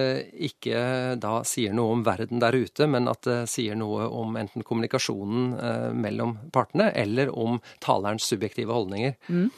ikke 0.46 0.82
da 1.18 1.40
sier 1.48 1.74
noe 1.74 1.96
om 1.96 2.04
verden 2.06 2.38
der 2.42 2.54
ute, 2.54 2.86
men 2.86 3.10
at 3.10 3.26
det 3.26 3.38
sier 3.50 3.74
noe 3.78 4.06
om 4.06 4.36
enten 4.38 4.62
kommunikasjonen 4.66 5.48
eh, 5.58 5.88
mellom 6.06 6.36
partene, 6.54 6.92
eller 6.94 7.32
om 7.34 7.58
talerens 7.82 8.28
subjektive 8.30 8.70
holdninger. 8.70 9.16
Mm. 9.26 9.48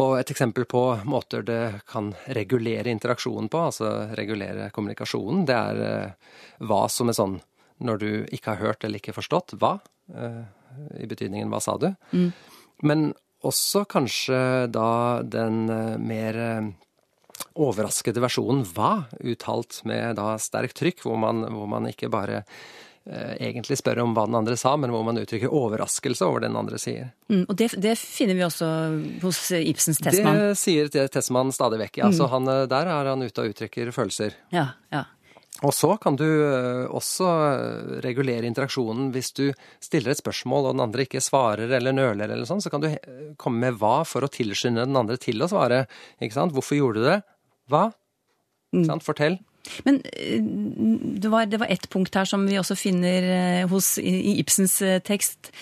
Og 0.00 0.14
et 0.20 0.32
eksempel 0.32 0.64
på 0.70 0.82
måter 1.10 1.44
det 1.44 1.82
kan 1.90 2.14
regulere 2.38 2.88
interaksjonen 2.94 3.50
på, 3.52 3.66
altså 3.68 3.92
regulere 4.16 4.70
kommunikasjonen, 4.72 5.44
det 5.50 5.58
er 5.58 5.84
eh, 5.90 6.32
hva 6.64 6.86
som 6.88 7.12
er 7.12 7.18
sånn 7.18 7.36
når 7.84 8.00
du 8.00 8.10
ikke 8.32 8.54
har 8.54 8.64
hørt 8.70 8.84
eller 8.84 9.00
ikke 9.00 9.16
forstått 9.16 9.54
hva 9.60 9.78
i 10.98 11.06
betydningen 11.06 11.50
'hva 11.50 11.60
sa 11.60 11.76
du'? 11.76 11.94
Mm. 12.12 12.32
Men 12.82 13.12
også 13.46 13.86
kanskje 13.88 14.68
da 14.72 15.22
den 15.24 15.64
eh, 15.72 15.96
mer 16.00 16.36
eh, 16.36 16.68
overraskede 17.56 18.20
versjonen 18.22 18.66
'hva', 18.68 19.08
uttalt 19.24 19.82
med 19.88 20.16
da 20.20 20.36
sterkt 20.38 20.78
trykk, 20.80 21.04
hvor 21.06 21.18
man, 21.20 21.44
hvor 21.48 21.68
man 21.68 21.88
ikke 21.88 22.10
bare 22.12 22.42
eh, 23.06 23.36
egentlig 23.40 23.78
spør 23.80 24.02
om 24.04 24.14
hva 24.16 24.26
den 24.28 24.36
andre 24.42 24.56
sa, 24.60 24.76
men 24.76 24.92
hvor 24.92 25.04
man 25.04 25.20
uttrykker 25.20 25.52
overraskelse 25.52 26.26
over 26.26 26.44
det 26.44 26.50
den 26.52 26.60
andre 26.60 26.78
sier. 26.78 27.12
Mm, 27.32 27.46
og 27.48 27.56
det, 27.56 27.70
det, 27.80 27.96
finner 27.98 28.36
vi 28.36 28.44
også 28.44 28.68
hos 29.22 29.40
Ibsens 29.56 30.02
Tessmann? 30.04 30.36
Det 30.36 30.58
sier 30.60 30.92
Tessmann 31.08 31.52
stadig 31.52 31.80
vekk. 31.86 32.04
Mm. 32.04 32.18
Så 32.18 32.28
han, 32.28 32.44
der 32.44 32.92
er 32.92 33.12
han 33.14 33.24
ute 33.24 33.40
og 33.40 33.54
uttrykker 33.54 33.92
følelser. 33.96 34.36
Ja, 34.52 34.74
ja. 34.92 35.06
Og 35.66 35.74
så 35.76 35.90
kan 36.00 36.16
du 36.16 36.24
eh, 36.26 36.86
også 36.88 37.28
eh, 37.28 37.90
regulere 38.04 38.48
interaksjonen 38.48 39.10
hvis 39.14 39.32
du 39.36 39.44
stiller 39.82 40.14
et 40.14 40.20
spørsmål 40.22 40.70
og 40.70 40.76
den 40.76 40.84
andre 40.86 41.04
ikke 41.04 41.22
svarer 41.24 41.72
eller 41.76 41.96
nøler 41.96 42.30
eller 42.30 42.48
sånn, 42.48 42.62
så 42.64 42.72
kan 42.72 42.84
du 42.84 42.88
komme 43.40 43.66
med 43.66 43.80
hva 43.80 44.00
for 44.08 44.24
å 44.24 44.32
tilskynde 44.32 44.86
den 44.88 44.96
andre 44.96 45.20
til 45.20 45.42
å 45.44 45.50
svare. 45.50 45.84
Ikke 46.20 46.38
sant? 46.38 46.56
Hvorfor 46.56 46.80
gjorde 46.80 47.02
du 47.02 47.08
det? 47.10 47.20
Hva? 47.70 47.90
Mm. 48.72 48.86
sant? 48.88 49.04
Fortell. 49.04 49.40
Men 49.86 50.00
eh, 50.12 50.40
det 51.20 51.30
var, 51.32 51.50
det 51.50 51.60
var 51.62 51.70
ett 51.70 51.88
punkt 51.92 52.16
her 52.16 52.28
som 52.28 52.46
vi 52.48 52.58
også 52.60 52.78
finner 52.78 53.66
hos, 53.70 53.96
i 53.98 54.38
Ibsens 54.40 54.80
tekst. 55.06 55.52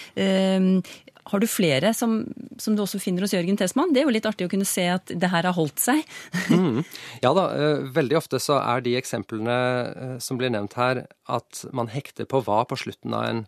Har 1.29 1.43
du 1.43 1.47
flere 1.51 1.93
som, 1.95 2.23
som, 2.57 2.77
du 2.77 2.83
også 2.83 3.01
finner 3.03 3.25
hos 3.25 3.35
Jørgen 3.35 3.59
Tesman? 3.61 3.93
Det 3.93 4.01
er 4.01 4.09
jo 4.09 4.15
litt 4.15 4.29
artig 4.29 4.47
å 4.49 4.53
kunne 4.53 4.69
se 4.69 4.87
at 4.91 5.11
det 5.13 5.29
her 5.29 5.45
har 5.45 5.57
holdt 5.57 5.81
seg. 5.83 6.01
mm. 6.49 6.81
Ja 7.25 7.35
da, 7.37 7.49
eh, 7.53 7.85
veldig 7.97 8.19
ofte 8.21 8.41
så 8.43 8.61
er 8.63 8.85
de 8.85 8.97
eksemplene 8.99 9.59
eh, 9.59 10.15
som 10.25 10.41
blir 10.41 10.53
nevnt 10.55 10.79
her, 10.79 11.05
at 11.29 11.65
man 11.77 11.93
hekter 11.93 12.29
på 12.29 12.41
hva 12.47 12.63
på 12.69 12.79
slutten 12.81 13.17
av 13.17 13.27
en, 13.29 13.45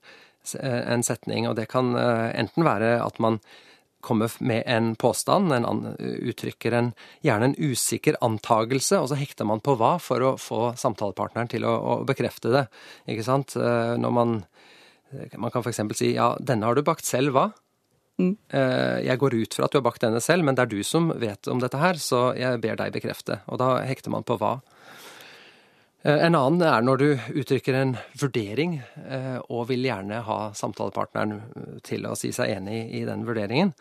eh, 0.59 0.83
en 0.93 1.07
setning. 1.07 1.49
Og 1.49 1.57
det 1.57 1.71
kan 1.73 1.95
enten 1.97 2.69
være 2.69 2.99
at 3.01 3.21
man 3.23 3.41
kommer 4.01 4.33
med 4.41 4.63
en 4.67 4.95
påstand, 5.01 5.53
en 5.53 5.67
an, 5.69 5.83
uttrykker 5.99 6.77
en, 6.77 6.93
gjerne 7.27 7.51
en 7.51 7.57
usikker 7.59 8.19
antagelse, 8.25 8.99
og 9.01 9.11
så 9.11 9.19
hekter 9.21 9.49
man 9.49 9.63
på 9.65 9.77
hva 9.81 9.95
for 10.03 10.25
å 10.25 10.35
få 10.41 10.73
samtalepartneren 10.81 11.51
til 11.53 11.67
å, 11.69 11.75
å 11.77 11.97
bekrefte 12.09 12.53
det. 12.55 12.67
Ikke 13.11 13.27
sant? 13.27 13.57
Eh, 13.57 13.97
når 14.01 14.17
man 14.17 14.41
Man 15.35 15.51
kan 15.51 15.65
f.eks. 15.65 15.81
si 15.99 16.13
ja, 16.15 16.37
denne 16.39 16.69
har 16.69 16.77
du 16.79 16.85
bakt 16.87 17.03
selv, 17.03 17.33
hva? 17.35 17.49
Mm. 18.23 18.37
Jeg 19.03 19.19
går 19.19 19.35
ut 19.35 19.57
fra 19.57 19.67
at 19.67 19.73
du 19.75 19.81
har 19.81 19.83
bakt 19.83 20.05
denne 20.05 20.21
selv, 20.23 20.45
men 20.47 20.55
det 20.55 20.63
er 20.63 20.71
du 20.71 20.85
som 20.87 21.09
vet 21.19 21.49
om 21.51 21.59
dette 21.59 21.81
her, 21.81 21.99
så 21.99 22.29
jeg 22.39 22.61
ber 22.63 22.79
deg 22.79 22.93
bekrefte. 22.95 23.41
Og 23.51 23.59
da 23.59 23.81
hekter 23.83 24.15
man 24.15 24.23
på 24.23 24.37
hva. 24.39 24.61
Eh, 26.03 26.27
en 26.27 26.35
annen 26.35 26.63
er 26.65 26.85
når 26.85 27.01
du 27.01 27.09
uttrykker 27.43 27.77
en 27.77 27.95
vurdering 28.21 28.79
eh, 28.81 29.37
og 29.53 29.69
vil 29.69 29.85
gjerne 29.85 30.23
ha 30.25 30.39
samtalepartneren 30.57 31.37
eh, 31.37 31.75
til 31.85 32.09
å 32.09 32.17
si 32.17 32.33
seg 32.33 32.55
enig 32.57 32.87
i 32.97 33.05
den 33.09 33.27
vurderingen. 33.29 33.75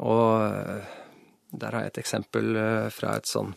Og 0.00 0.84
der 1.50 1.74
har 1.74 1.84
jeg 1.84 1.92
et 1.92 2.00
eksempel 2.00 2.54
fra, 2.94 3.18
et 3.18 3.28
sånn, 3.28 3.50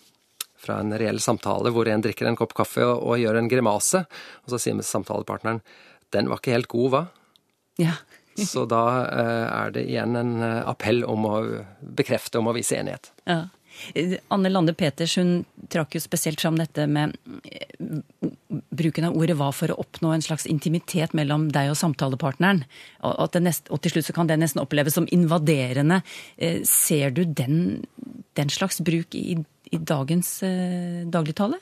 fra 0.59 0.81
en 0.83 0.91
reell 0.99 1.21
samtale 1.23 1.71
hvor 1.71 1.87
en 1.87 2.03
drikker 2.03 2.27
en 2.27 2.39
kopp 2.39 2.55
kaffe 2.57 2.83
og, 2.83 2.97
og 2.99 3.21
gjør 3.21 3.39
en 3.39 3.47
grimase, 3.51 4.01
og 4.43 4.51
så 4.51 4.59
sier 4.59 4.81
samtalepartneren 4.83 5.61
'den 6.11 6.27
var 6.29 6.41
ikke 6.41 6.57
helt 6.57 6.67
god, 6.67 6.89
hva?' 6.91 7.05
Ja. 7.79 7.95
så 8.51 8.65
da 8.67 8.83
er 9.07 9.71
det 9.71 9.85
igjen 9.87 10.17
en 10.19 10.43
appell 10.43 11.03
om 11.05 11.25
å 11.29 11.35
bekrefte, 11.79 12.41
om 12.41 12.51
å 12.51 12.55
vise 12.57 12.75
enighet. 12.75 13.13
Ja. 13.29 13.45
Anne 14.33 14.51
Lande 14.51 14.73
Peters 14.77 15.17
hun 15.19 15.43
trakk 15.73 15.97
jo 15.97 16.01
spesielt 16.03 16.41
fram 16.41 16.57
dette 16.59 16.85
med 16.89 17.15
eh, 17.49 17.99
bruken 18.71 19.07
av 19.07 19.17
ordet 19.17 19.37
'hva' 19.37 19.51
for 19.53 19.73
å 19.73 19.79
oppnå 19.83 20.13
en 20.13 20.25
slags 20.25 20.45
intimitet 20.49 21.13
mellom 21.13 21.49
deg 21.51 21.71
og 21.71 21.79
samtalepartneren. 21.79 22.63
Og, 23.03 23.37
nest, 23.41 23.69
og 23.69 23.81
til 23.81 23.95
slutt 23.95 24.09
så 24.09 24.15
kan 24.15 24.27
det 24.27 24.39
nesten 24.39 24.61
oppleves 24.63 24.97
som 24.97 25.07
invaderende. 25.11 26.01
Eh, 26.37 26.61
ser 26.63 27.11
du 27.11 27.25
den, 27.25 27.85
den 28.35 28.49
slags 28.49 28.81
bruk 28.81 29.15
i, 29.15 29.37
i 29.71 29.77
dagens 29.77 30.41
eh, 30.43 31.03
dagligtale? 31.05 31.59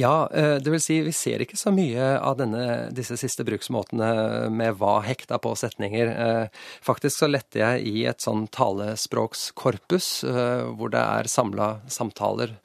Ja, 0.00 0.30
eh, 0.32 0.54
det 0.54 0.70
vil 0.72 0.80
si 0.80 0.96
vi 1.04 1.12
ser 1.12 1.42
ikke 1.44 1.58
så 1.60 1.72
mye 1.74 2.14
av 2.24 2.38
denne, 2.38 2.88
disse 2.96 3.18
siste 3.20 3.44
bruksmåtene 3.44 4.48
med 4.54 4.78
hva 4.80 5.00
hekta 5.04 5.36
på 5.42 5.52
setninger. 5.58 6.12
Eh, 6.14 6.62
faktisk 6.86 7.18
så 7.20 7.28
lette 7.28 7.60
jeg 7.60 7.84
i 7.90 8.06
et 8.08 8.24
sånn 8.24 8.46
talespråkskorpus 8.54 10.08
eh, 10.30 10.64
hvor 10.78 10.94
det 10.94 11.02
er 11.02 11.28
samla 11.28 11.68
samtaler 11.90 12.56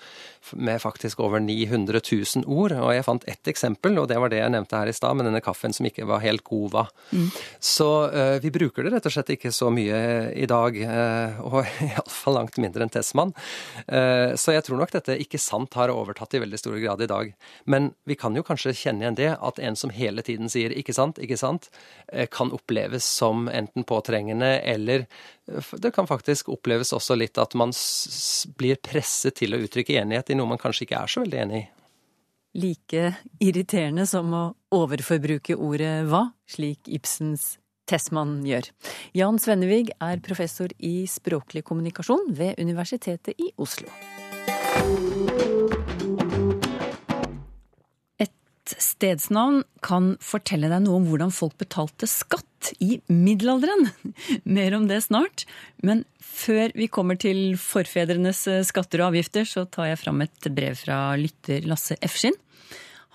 med 0.53 0.81
faktisk 0.81 1.19
over 1.19 1.39
900 1.39 2.01
000 2.11 2.45
ord. 2.45 2.75
Og 2.77 2.91
jeg 2.93 3.05
fant 3.07 3.25
ett 3.29 3.49
eksempel, 3.51 3.97
og 3.99 4.09
det 4.11 4.17
var 4.21 4.31
det 4.31 4.41
jeg 4.41 4.53
nevnte 4.53 4.79
her 4.79 4.91
i 4.91 4.95
stad, 4.95 5.17
med 5.17 5.27
denne 5.29 5.41
kaffen 5.43 5.73
som 5.75 5.87
ikke 5.87 6.07
var 6.09 6.23
helt 6.23 6.43
god, 6.47 6.67
hva. 6.73 6.85
Mm. 7.11 7.29
Så 7.59 7.89
uh, 8.13 8.37
vi 8.43 8.51
bruker 8.53 8.85
det 8.85 8.93
rett 8.95 9.09
og 9.09 9.15
slett 9.15 9.33
ikke 9.35 9.51
så 9.55 9.71
mye 9.73 9.99
i 10.35 10.47
dag, 10.49 10.79
uh, 10.85 11.41
og 11.47 11.59
iallfall 11.89 12.39
langt 12.39 12.59
mindre 12.61 12.85
enn 12.85 12.93
Tessmann. 12.93 13.33
Uh, 13.89 14.35
så 14.39 14.55
jeg 14.55 14.67
tror 14.67 14.81
nok 14.81 14.95
dette 14.95 15.17
ikke 15.21 15.41
sant 15.41 15.75
har 15.79 15.93
overtatt 15.93 16.37
i 16.37 16.43
veldig 16.43 16.61
stor 16.61 16.77
grad 16.81 17.05
i 17.05 17.09
dag. 17.11 17.33
Men 17.65 17.93
vi 18.05 18.19
kan 18.19 18.35
jo 18.37 18.45
kanskje 18.45 18.75
kjenne 18.75 19.05
igjen 19.05 19.19
det, 19.19 19.31
at 19.35 19.61
en 19.61 19.79
som 19.79 19.93
hele 19.93 20.25
tiden 20.25 20.51
sier 20.51 20.73
'ikke 20.75 20.95
sant', 20.95 21.19
'ikke 21.19 21.39
sant', 21.39 21.69
kan 22.31 22.51
oppleves 22.51 23.03
som 23.03 23.47
enten 23.49 23.83
påtrengende 23.83 24.59
eller 24.61 25.05
det 25.77 25.91
kan 25.93 26.07
faktisk 26.09 26.49
oppleves 26.49 26.93
også 26.95 27.17
litt 27.17 27.37
at 27.37 27.53
man 27.57 27.73
blir 28.57 28.79
presset 28.81 29.37
til 29.41 29.53
å 29.53 29.61
uttrykke 29.61 29.99
enighet 30.01 30.31
i 30.33 30.37
noe 30.39 30.49
man 30.49 30.61
kanskje 30.61 30.87
ikke 30.87 31.01
er 31.03 31.11
så 31.11 31.25
veldig 31.25 31.41
enig 31.43 31.61
i. 31.61 31.65
Like 32.55 33.09
irriterende 33.43 34.05
som 34.07 34.31
å 34.33 34.45
overforbruke 34.73 35.57
ordet 35.59 36.05
hva, 36.07 36.29
slik 36.49 36.87
Ibsens 36.87 37.57
Tessmann 37.85 38.39
gjør. 38.47 38.71
Jan 39.13 39.37
Svennevig 39.41 39.91
er 40.01 40.23
professor 40.25 40.71
i 40.79 40.95
språklig 41.09 41.65
kommunikasjon 41.67 42.31
ved 42.39 42.57
Universitetet 42.57 43.35
i 43.37 43.51
Oslo. 43.61 43.91
Stedsnavn 48.81 49.63
kan 49.85 50.13
fortelle 50.23 50.69
deg 50.71 50.85
noe 50.85 50.99
om 50.99 51.07
hvordan 51.09 51.33
folk 51.33 51.57
betalte 51.61 52.07
skatt 52.09 52.71
i 52.81 52.99
middelalderen. 53.11 53.89
Mer 54.57 54.77
om 54.77 54.87
det 54.89 55.01
snart. 55.05 55.45
Men 55.85 56.03
før 56.19 56.73
vi 56.77 56.89
kommer 56.91 57.19
til 57.21 57.59
forfedrenes 57.61 58.45
eh, 58.51 58.63
skatter 58.65 59.03
og 59.03 59.13
avgifter, 59.13 59.45
så 59.47 59.65
tar 59.69 59.91
jeg 59.91 60.01
fram 60.01 60.23
et 60.25 60.49
brev 60.55 60.77
fra 60.79 60.99
lytter 61.19 61.67
Lasse 61.69 61.99
Efskin. 62.05 62.37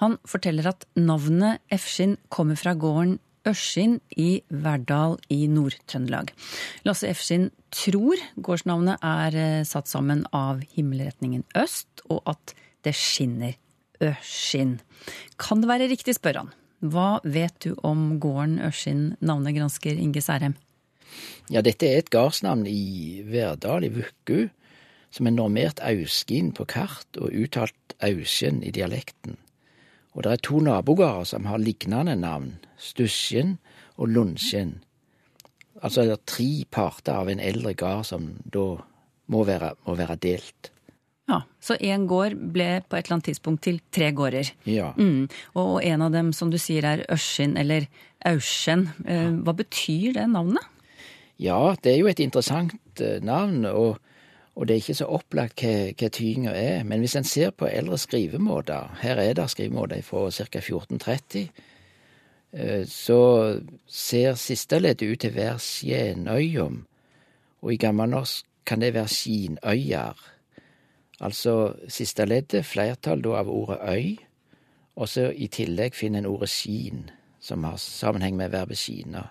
Han 0.00 0.16
forteller 0.28 0.70
at 0.70 0.86
navnet 0.96 1.60
Efskin 1.72 2.16
kommer 2.32 2.56
fra 2.56 2.72
gården 2.78 3.18
Ørskinn 3.48 3.98
i 4.20 4.42
Verdal 4.52 5.16
i 5.32 5.46
Nord-Trøndelag. 5.48 6.32
Lasse 6.84 7.08
Efskin 7.08 7.48
tror 7.72 8.20
gårdsnavnet 8.36 9.00
er 9.00 9.36
eh, 9.40 9.64
satt 9.68 9.88
sammen 9.88 10.26
av 10.36 10.60
himmelretningen 10.76 11.46
øst, 11.56 12.04
og 12.12 12.22
at 12.28 12.54
det 12.84 12.94
skinner 12.96 13.56
Ørskinn. 14.04 14.78
Kan 15.40 15.62
det 15.62 15.70
være 15.70 15.90
riktig, 15.90 16.16
spør 16.16 16.42
han. 16.42 16.54
Hva 16.80 17.20
vet 17.28 17.58
du 17.60 17.74
om 17.84 18.16
gården 18.20 18.56
Øskinn, 18.64 19.14
navnegransker 19.20 19.98
Inge 20.00 20.22
Særem? 20.24 20.56
Ja, 21.50 21.60
dette 21.60 21.88
er 21.88 22.00
et 22.00 22.10
gardsnavn 22.12 22.64
i 22.70 23.20
Verdal 23.26 23.84
i 23.84 23.92
Vukku, 23.92 24.48
som 25.10 25.26
er 25.26 25.34
normert 25.34 25.82
Auskin 25.84 26.52
på 26.56 26.64
kart 26.70 27.18
og 27.20 27.34
uttalt 27.34 27.96
Auskjen 28.06 28.62
i 28.64 28.72
dialekten. 28.72 29.36
Og 30.14 30.24
det 30.24 30.32
er 30.32 30.44
to 30.46 30.60
nabogårder 30.64 31.26
som 31.28 31.48
har 31.50 31.60
lignende 31.60 32.16
navn, 32.18 32.54
Stusjen 32.78 33.58
og 33.96 34.08
Lundskjen. 34.14 34.78
Altså 35.82 36.06
det 36.06 36.16
er 36.16 36.28
tre 36.28 36.50
parter 36.70 37.20
av 37.20 37.30
en 37.30 37.42
eldre 37.42 37.74
gard 37.78 38.08
som 38.08 38.32
da 38.44 38.66
må 39.30 39.44
være, 39.46 39.74
må 39.86 39.94
være 39.98 40.18
delt. 40.22 40.72
Ja, 41.30 41.42
Så 41.60 41.76
én 41.76 42.06
gård 42.10 42.34
ble 42.54 42.80
på 42.88 42.96
et 42.96 43.06
eller 43.06 43.18
annet 43.18 43.28
tidspunkt 43.30 43.62
til 43.62 43.80
tre 43.94 44.10
gårder. 44.16 44.50
Ja. 44.66 44.90
Mm. 44.96 45.28
Og 45.54 45.84
en 45.84 46.02
av 46.02 46.12
dem, 46.12 46.32
som 46.32 46.50
du 46.50 46.58
sier, 46.58 46.86
er 46.88 47.04
Ørskinn 47.12 47.56
eller 47.60 47.86
Auskjen. 48.26 48.88
Eh, 49.06 49.28
hva 49.44 49.54
betyr 49.54 50.16
det 50.16 50.26
navnet? 50.32 50.64
Ja, 51.38 51.76
det 51.82 51.92
er 51.92 52.00
jo 52.00 52.08
et 52.10 52.20
interessant 52.24 53.00
eh, 53.00 53.20
navn, 53.22 53.62
og, 53.68 54.00
og 54.56 54.66
det 54.66 54.74
er 54.74 54.82
ikke 54.82 54.98
så 54.98 55.08
opplagt 55.12 55.62
hva, 55.62 55.92
hva 55.94 56.10
tydinga 56.10 56.56
er. 56.56 56.82
Men 56.88 57.04
hvis 57.04 57.16
en 57.20 57.28
ser 57.28 57.54
på 57.54 57.68
eldre 57.70 58.00
skrivemåter, 58.00 58.96
her 59.04 59.22
er 59.22 59.38
det 59.38 59.46
skrivemåter 59.52 60.02
fra 60.02 60.26
ca. 60.34 60.64
1430, 60.64 61.46
eh, 62.56 62.82
så 62.90 63.22
ser 63.86 64.34
siste 64.40 64.82
leddet 64.82 65.06
ut 65.06 65.22
til 65.22 65.36
å 65.36 65.38
være 65.38 65.62
Skjenøyom, 65.68 66.82
og 67.60 67.72
i 67.72 67.80
gammelnorsk 67.80 68.48
kan 68.66 68.82
det 68.82 68.94
være 68.98 69.08
Skinøyar. 69.12 70.20
Altså 71.20 71.74
siste 71.88 72.24
leddet, 72.24 72.64
flertall 72.64 73.22
da 73.24 73.36
av 73.42 73.50
ordet 73.52 73.78
øy, 73.84 74.16
og 74.96 75.08
så 75.08 75.28
i 75.30 75.48
tillegg 75.52 75.94
finner 75.94 76.22
en 76.22 76.30
ordet 76.30 76.48
skin, 76.48 77.10
som 77.40 77.64
har 77.64 77.76
sammenheng 77.80 78.36
med 78.36 78.52
verbet 78.52 78.78
skina. 78.80 79.26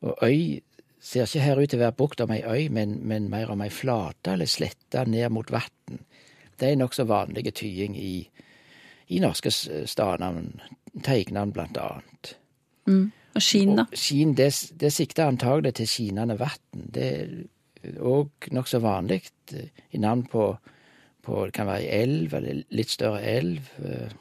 Og 0.00 0.18
øy 0.22 0.60
ser 1.00 1.24
ikke 1.24 1.44
her 1.44 1.60
ut 1.60 1.70
til 1.70 1.78
å 1.78 1.84
være 1.86 1.96
brukt 1.96 2.20
om 2.20 2.32
ei 2.34 2.42
øy, 2.44 2.68
men, 2.72 2.98
men 3.08 3.30
mer 3.30 3.52
om 3.52 3.62
ei 3.64 3.70
flate 3.72 4.34
eller 4.34 4.50
slette 4.50 5.04
ned 5.08 5.32
mot 5.32 5.50
vatn. 5.52 6.02
Det 6.58 6.72
er 6.72 6.80
nokså 6.80 7.06
vanlige 7.08 7.54
tying 7.54 7.96
i, 7.96 8.28
i 9.08 9.20
norske 9.22 9.50
stadnavn, 9.50 10.58
teignavn 11.04 11.54
blant 11.54 11.78
annet. 11.80 12.34
Mm. 12.88 13.06
Og 13.34 13.44
skin, 13.44 13.76
da? 13.78 13.84
Og 13.86 14.00
skin, 14.00 14.34
det, 14.34 14.50
det 14.80 14.90
sikter 14.92 15.28
antagelig 15.28 15.76
til 15.78 15.88
skinende 15.88 16.38
vatn. 16.40 16.88
Det 16.94 17.10
òg 17.98 18.50
nokså 18.54 18.80
vanlig 18.84 19.22
eh, 19.54 19.70
i 19.92 20.02
navn 20.02 20.24
på, 20.28 20.50
på, 21.24 21.44
Det 21.46 21.54
kan 21.56 21.68
være 21.70 21.84
ei 21.86 22.02
elv, 22.02 22.34
eller 22.34 22.62
litt 22.74 22.92
større 22.92 23.22
elv, 23.22 23.70
eh, 23.84 24.12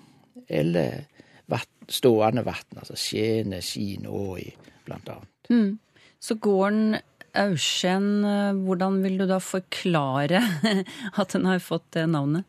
eller 0.47 1.03
vatt, 1.47 1.69
stående 1.89 2.43
vann, 2.45 2.79
altså 2.79 2.97
Skjene, 2.99 3.61
Skinåi, 3.61 4.49
blant 4.85 5.09
annet. 5.09 5.51
Mm. 5.51 5.79
Så 6.19 6.35
gården 6.41 6.97
Auskjen, 7.37 8.25
eh, 8.25 8.53
hvordan 8.65 9.01
vil 9.03 9.17
du 9.21 9.27
da 9.29 9.39
forklare 9.43 10.41
at 11.21 11.33
den 11.33 11.45
har 11.45 11.59
fått 11.63 11.91
det 11.93 12.07
navnet? 12.09 12.45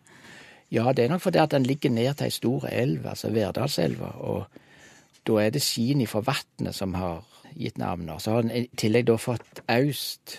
Ja, 0.72 0.92
det 0.92 1.04
er 1.04 1.12
nok 1.14 1.24
fordi 1.24 1.40
at 1.40 1.52
den 1.54 1.64
ligger 1.64 1.90
ned 1.90 2.14
til 2.16 2.28
ei 2.28 2.34
stor 2.34 2.66
elv, 2.68 3.06
altså 3.08 3.30
Verdalselva. 3.32 4.10
Og 4.20 4.44
da 5.28 5.40
er 5.40 5.52
det 5.52 5.62
skin 5.64 6.04
fra 6.08 6.20
vannet 6.24 6.76
som 6.76 6.94
har 6.94 7.22
gitt 7.56 7.78
navnet. 7.78 8.22
Så 8.22 8.32
har 8.34 8.44
den 8.44 8.52
i 8.52 8.68
tillegg 8.76 9.08
da 9.08 9.16
fått 9.20 9.62
aust, 9.68 10.36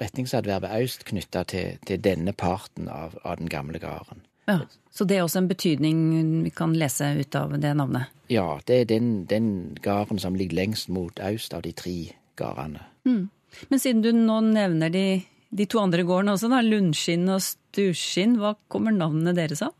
retningsadverbet 0.00 0.72
aust, 0.80 1.04
knytta 1.08 1.44
til, 1.48 1.78
til, 1.86 2.00
denne 2.04 2.34
parten 2.36 2.88
av, 2.92 3.16
av 3.24 3.38
den 3.40 3.48
gamle 3.52 3.80
gården. 3.82 4.24
Ja, 4.48 4.60
Så 4.90 5.04
det 5.04 5.18
er 5.18 5.26
også 5.26 5.42
en 5.42 5.48
betydning 5.50 5.98
vi 6.42 6.50
kan 6.50 6.72
lese 6.74 7.10
ut 7.20 7.34
av 7.36 7.52
det 7.60 7.74
navnet? 7.76 8.08
Ja, 8.32 8.58
det 8.66 8.80
er 8.80 8.86
den, 8.88 9.26
den 9.28 9.76
gården 9.84 10.18
som 10.18 10.36
ligger 10.36 10.56
lengst 10.56 10.88
mot 10.88 11.20
aust 11.20 11.54
av 11.54 11.62
de 11.62 11.72
tre 11.76 11.96
gårdene. 12.40 12.80
Mm. 13.04 13.28
Men 13.68 13.82
siden 13.82 14.02
du 14.04 14.10
nå 14.16 14.40
nevner 14.48 14.92
de, 14.92 15.06
de 15.50 15.66
to 15.68 15.80
andre 15.82 16.04
gårdene 16.08 16.34
også, 16.36 16.50
da, 16.52 16.62
Lundskinn 16.64 17.28
og 17.32 17.44
Sturskinn, 17.44 18.38
hva 18.40 18.54
kommer 18.72 18.96
navnene 18.96 19.36
deres 19.36 19.62
av? 19.64 19.76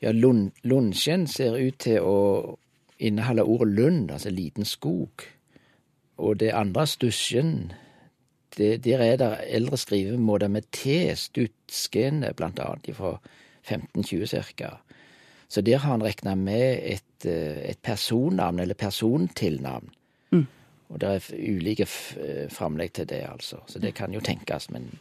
Ja, 0.00 0.12
Lund, 0.16 0.52
Lundskinn 0.64 1.26
ser 1.28 1.58
ut 1.60 1.80
til 1.84 2.00
å 2.04 2.16
inneholde 3.00 3.44
ordet 3.48 3.74
lund, 3.76 4.10
altså 4.12 4.32
liten 4.32 4.68
skog. 4.68 5.24
Og 6.20 6.36
det 6.40 6.52
andre, 6.56 6.86
Stusjen, 6.88 7.72
det, 8.56 8.70
der 8.84 9.02
er 9.04 9.16
det 9.20 9.30
eldre 9.48 9.78
skrivemåter 9.78 10.48
med 10.48 10.70
T, 10.74 11.12
Stutskene 11.16 12.32
blant 12.36 12.58
annet, 12.62 12.90
fra 12.96 13.16
1520 13.68 14.26
ca. 14.58 14.78
Så 15.50 15.60
der 15.66 15.82
har 15.82 15.90
han 15.90 16.02
regna 16.02 16.34
med 16.34 16.78
et, 16.82 17.26
et, 17.26 17.78
personnavn, 17.82 18.60
eller 18.62 18.74
persontilnavn. 18.74 19.90
Mm. 20.30 20.46
Og 20.88 21.00
det 21.00 21.08
er 21.08 21.30
ulike 21.34 21.86
framlegg 22.50 22.92
til 22.94 23.08
det, 23.10 23.24
altså. 23.26 23.58
Så 23.66 23.78
det 23.78 23.94
kan 23.98 24.14
jo 24.14 24.22
tenkes, 24.22 24.70
men 24.70 24.92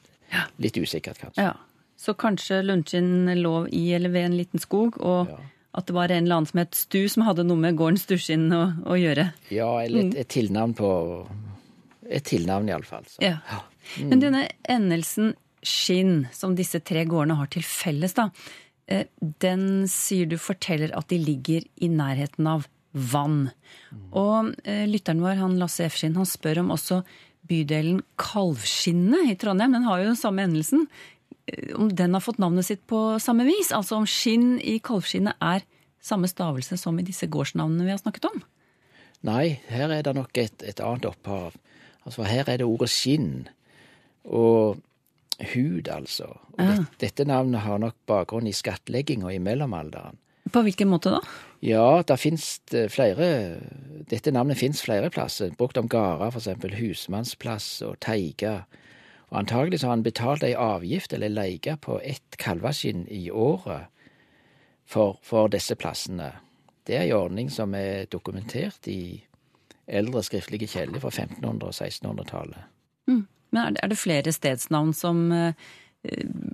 litt 0.58 0.78
usikkert, 0.78 1.22
kanskje. 1.22 1.50
Ja. 1.52 1.54
Så 2.00 2.14
kanskje 2.16 2.62
Lundskinn 2.64 3.28
lå 3.42 3.68
i 3.76 3.90
eller 3.94 4.10
ved 4.14 4.30
en 4.30 4.38
liten 4.40 4.62
skog, 4.64 4.98
og 5.04 5.28
ja. 5.28 5.38
at 5.76 5.90
det 5.90 5.96
var 5.98 6.14
en 6.14 6.24
eller 6.24 6.40
annen 6.40 6.48
som 6.48 6.62
het 6.62 6.78
Stu 6.78 7.02
som 7.12 7.26
hadde 7.28 7.44
noe 7.44 7.60
med 7.60 7.76
gården 7.78 8.00
Stuskinn 8.00 8.48
å, 8.56 8.62
å, 8.88 8.96
gjøre. 8.96 9.26
Ja, 9.52 9.68
eller 9.84 10.06
et, 10.08 10.16
et 10.24 10.32
tilnavn 10.32 10.78
på 10.80 10.92
Et 12.10 12.26
tilnavn, 12.26 12.72
iallfall. 12.72 13.06
Ja. 13.24 13.38
ja. 13.50 13.62
Mm. 13.98 14.10
Men 14.10 14.24
denne 14.24 14.42
endelsen 14.70 15.36
skinn, 15.66 16.26
som 16.34 16.56
disse 16.58 16.82
tre 16.86 17.04
gårdene 17.10 17.38
har 17.40 17.52
til 17.54 17.66
felles, 17.68 18.16
da, 18.18 18.30
eh, 18.90 19.06
den 19.44 19.86
sier 19.92 20.30
du 20.30 20.38
forteller 20.42 20.96
at 20.98 21.12
de 21.12 21.20
ligger 21.22 21.68
i 21.78 21.92
nærheten 21.92 22.50
av 22.50 22.68
vann. 22.92 23.50
Mm. 23.92 24.06
Og 24.18 24.54
eh, 24.64 24.86
lytteren 24.90 25.22
vår, 25.24 25.38
han 25.42 25.60
Lasse 25.62 25.86
Efskinn, 25.86 26.18
han 26.18 26.30
spør 26.30 26.64
om 26.64 26.74
også 26.76 27.04
bydelen 27.50 28.02
Kalvskinnet 28.20 29.32
i 29.32 29.38
Trondheim. 29.40 29.78
Den 29.78 29.88
har 29.88 30.02
jo 30.02 30.12
den 30.12 30.20
samme 30.20 30.46
endelsen 30.46 30.88
om 31.76 31.96
den 31.96 32.14
har 32.14 32.24
fått 32.24 32.38
navnet 32.38 32.66
sitt 32.66 32.86
på 32.88 33.20
samme 33.22 33.46
vis? 33.48 33.72
Altså 33.76 34.00
om 34.00 34.08
skinn 34.10 34.58
i 34.60 34.78
kalvskinnet 34.84 35.40
er 35.42 35.66
samme 36.02 36.30
stavelse 36.32 36.78
som 36.80 37.00
i 37.00 37.06
disse 37.06 37.28
gårdsnavnene 37.32 37.88
vi 37.88 37.94
har 37.94 38.02
snakket 38.02 38.30
om? 38.32 38.42
Nei, 39.28 39.60
her 39.68 39.92
er 39.92 40.06
det 40.06 40.16
nok 40.16 40.38
et, 40.40 40.64
et 40.64 40.80
annet 40.84 41.10
opphav. 41.10 41.58
Altså 42.10 42.26
Her 42.26 42.50
er 42.50 42.62
det 42.62 42.68
ordet 42.68 42.90
skinn 42.90 43.48
og 44.26 44.80
hud, 45.54 45.88
altså. 45.94 46.34
Og 46.58 46.64
ja. 46.64 46.72
dette, 46.72 46.98
dette 47.00 47.26
navnet 47.30 47.62
har 47.64 47.78
nok 47.80 47.96
bakgrunn 48.10 48.50
i 48.50 48.56
skattlegginga 48.56 49.32
i 49.32 49.40
mellomalderen. 49.40 50.18
På 50.50 50.64
hvilken 50.66 50.90
måte 50.90 51.14
da? 51.14 51.20
Ja, 51.62 52.02
det 52.02 52.18
finnes 52.18 52.46
flere 52.90 53.60
Dette 54.10 54.32
navnet 54.34 54.58
fins 54.58 54.82
flere 54.82 55.12
plasser. 55.14 55.52
Brukt 55.58 55.78
om 55.78 55.90
gårder, 55.92 56.34
f.eks. 56.34 56.74
husmannsplass 56.80 57.68
og 57.86 58.00
teiger. 58.02 58.64
Og 59.30 59.44
antagelig 59.44 59.80
så 59.80 59.90
har 59.90 59.98
han 60.00 60.04
betalt 60.04 60.44
ei 60.44 60.56
avgift 60.58 61.14
eller 61.14 61.30
leie 61.30 61.76
på 61.78 62.00
ett 62.02 62.40
kalveskinn 62.42 63.06
i 63.14 63.28
året 63.30 63.92
for, 64.90 65.20
for, 65.22 65.52
disse 65.54 65.78
plassene. 65.78 66.32
Det 66.88 66.98
er 66.98 67.06
ei 67.06 67.14
ordning 67.14 67.52
som 67.54 67.76
er 67.78 68.10
dokumentert 68.10 68.90
i 68.90 69.22
eldre 69.90 70.24
skriftlige 70.26 70.70
kilder 70.70 71.02
fra 71.04 71.12
1500- 71.12 71.70
og 71.70 71.74
1600-tallet. 71.74 72.66
Mm. 73.10 73.26
Men 73.52 73.78
er 73.82 73.90
det, 73.90 73.98
flere 73.98 74.32
stedsnavn 74.32 74.94
som 74.94 75.32
uh, 75.34 75.54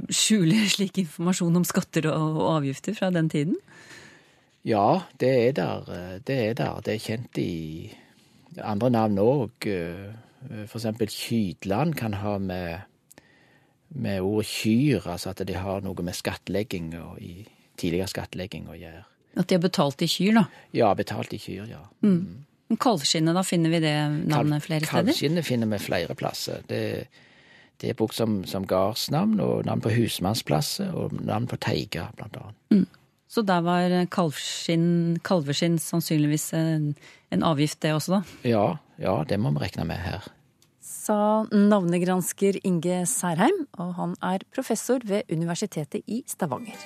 skjuler 0.09 0.69
slik 0.75 0.97
informasjon 1.03 1.61
om 1.61 1.67
skatter 1.67 2.09
og, 2.13 2.41
avgifter 2.55 2.95
fra 2.97 3.11
den 3.13 3.29
tiden? 3.29 3.55
Ja, 4.65 5.01
det 5.21 5.33
er 5.49 5.51
der. 5.53 5.91
Det 6.25 6.37
er 6.49 6.53
der. 6.57 6.81
Det 6.81 6.95
er 6.95 7.03
kjent 7.03 7.37
i 7.37 7.93
andre 8.63 8.89
navn 8.89 9.19
òg. 9.21 9.67
F.eks. 9.67 10.71
for 10.71 10.79
eksempel 10.79 11.11
Kydland 11.11 11.93
kan 11.99 12.15
ha 12.17 12.37
med, 12.41 12.79
med 13.89 14.21
ordet 14.21 14.49
kyr, 14.49 15.05
altså 15.05 15.35
at 15.35 15.43
de 15.45 15.53
har 15.53 15.85
noe 15.85 16.01
med 16.01 16.17
skattlegging 16.17 16.95
og 16.97 17.21
i 17.21 17.45
tidligere 17.77 18.09
skattlegging 18.09 18.65
å 18.71 18.79
gjøre. 18.79 19.03
At 19.35 19.49
de 19.49 19.57
har 19.57 19.63
betalt 19.63 20.01
i 20.01 20.09
kyr, 20.09 20.33
da? 20.37 20.45
Ja, 20.73 20.93
betalt 20.97 21.33
i 21.35 21.39
kyr, 21.41 21.65
ja. 21.69 21.83
Mm. 22.05 22.45
Kalvskinnet, 22.81 23.35
da 23.37 23.43
finner 23.45 23.73
vi 23.73 23.79
det 23.83 23.95
navnet 24.25 24.65
flere 24.65 24.85
steder? 24.85 25.11
Kalvskinnet 25.11 25.45
finner 25.45 25.69
vi 25.69 25.79
flere 25.83 26.17
plasser. 26.17 26.63
Det, 26.69 26.81
det 27.81 27.91
er 27.91 27.97
brukt 27.97 28.17
som, 28.17 28.39
som 28.49 28.65
gardsnavn, 28.67 29.37
og 29.43 29.65
navn 29.67 29.83
på 29.85 29.93
husmannsplasser, 29.93 30.93
og 30.95 31.13
navn 31.21 31.45
på 31.51 31.59
teiger, 31.61 32.09
blant 32.17 32.39
annet. 32.41 32.61
Mm. 32.73 32.87
Så 33.29 33.43
der 33.45 33.61
var 33.65 33.93
kalvskinn, 34.13 35.19
kalveskinn 35.25 35.77
sannsynligvis 35.81 36.51
en, 36.57 36.93
en, 37.33 37.43
avgift, 37.43 37.81
det 37.83 37.93
også, 37.93 38.19
da? 38.19 38.49
Ja, 38.49 38.65
ja, 39.01 39.19
det 39.27 39.41
må 39.41 39.53
vi 39.53 39.65
regne 39.65 39.87
med 39.89 40.01
her 40.01 40.25
sa 41.05 41.45
navnegransker 41.53 42.59
Inge 42.65 43.03
Særheim, 43.09 43.65
og 43.77 43.93
han 43.99 44.17
er 44.25 44.45
professor 44.55 44.99
ved 45.05 45.29
Universitetet 45.31 46.01
i 46.07 46.23
Stavanger. 46.27 46.77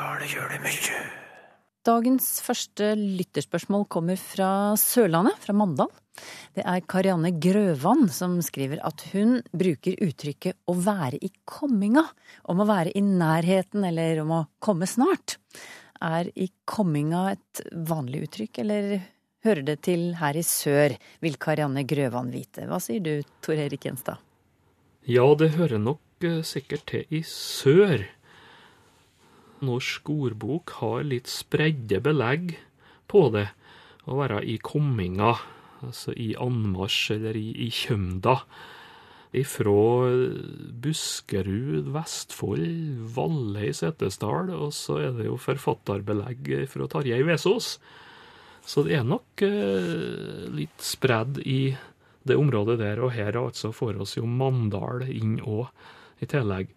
Mykje, 0.00 0.34
gjør 0.34 0.52
det 0.52 0.60
mye. 0.64 1.00
Dagens 1.88 2.26
første 2.44 2.92
lytterspørsmål 2.98 3.86
kommer 3.88 4.18
fra 4.20 4.76
Sørlandet, 4.76 5.38
fra 5.40 5.54
Mandal. 5.56 5.88
Det 6.52 6.64
er 6.68 6.82
Karianne 6.84 7.30
Grøvan 7.40 8.10
som 8.12 8.36
skriver 8.44 8.82
at 8.84 9.00
hun 9.14 9.38
bruker 9.56 9.96
uttrykket 10.04 10.58
'å 10.68 10.74
være 10.76 11.16
i 11.22 11.30
komminga', 11.48 12.04
om 12.44 12.60
å 12.60 12.68
være 12.68 12.92
i 12.94 13.00
nærheten 13.00 13.86
eller 13.86 14.20
om 14.20 14.30
å 14.30 14.46
komme 14.60 14.84
snart. 14.84 15.38
Er 16.02 16.28
i 16.36 16.50
komminga 16.66 17.32
et 17.32 17.62
vanlig 17.72 18.28
uttrykk, 18.28 18.58
eller 18.58 19.00
hører 19.44 19.64
det 19.64 19.82
til 19.82 20.14
her 20.20 20.36
i 20.36 20.42
sør, 20.42 20.96
vil 21.20 21.36
Karianne 21.36 21.86
Grøvan 21.86 22.30
vite. 22.30 22.66
Hva 22.68 22.80
sier 22.80 23.00
du, 23.00 23.22
Tor 23.40 23.54
Erik 23.56 23.84
Gjenstad? 23.84 24.18
Ja, 25.08 25.34
det 25.34 25.56
hører 25.56 25.78
nok 25.78 26.00
uh, 26.24 26.42
sikkert 26.42 26.84
til 26.86 27.04
i 27.08 27.22
sør. 27.24 28.04
Norsk 29.66 30.10
ordbok 30.12 30.74
har 30.80 31.06
litt 31.06 31.30
spredde 31.30 32.00
belegg 32.04 32.56
på 33.10 33.26
det 33.34 33.48
å 34.08 34.18
være 34.18 34.42
i 34.48 34.56
komminga, 34.62 35.34
altså 35.84 36.14
i 36.16 36.32
anmarsj 36.40 37.16
eller 37.18 37.38
i, 37.38 37.48
i 37.66 37.70
kjømda 37.74 38.38
ifra 39.36 40.10
Buskerud, 40.82 41.90
Vestfold, 41.94 43.04
Valle 43.14 43.68
i 43.68 43.74
Setesdal, 43.76 44.50
og 44.50 44.72
så 44.74 44.98
er 45.04 45.12
det 45.18 45.28
jo 45.28 45.38
forfatterbelegg 45.38 46.50
fra 46.70 46.88
Tarjei 46.90 47.22
Vesaas. 47.26 47.76
Så 48.66 48.84
det 48.86 48.98
er 48.98 49.06
nok 49.06 49.42
eh, 49.46 50.48
litt 50.52 50.82
spredd 50.84 51.40
i 51.46 51.72
det 52.26 52.36
området 52.36 52.80
der, 52.82 53.00
og 53.00 53.14
her 53.14 53.38
altså 53.40 53.72
får 53.74 54.02
oss 54.02 54.16
jo 54.18 54.26
Mandal 54.28 55.06
inn 55.08 55.38
òg 55.40 55.70
i 56.20 56.28
tillegg. 56.28 56.74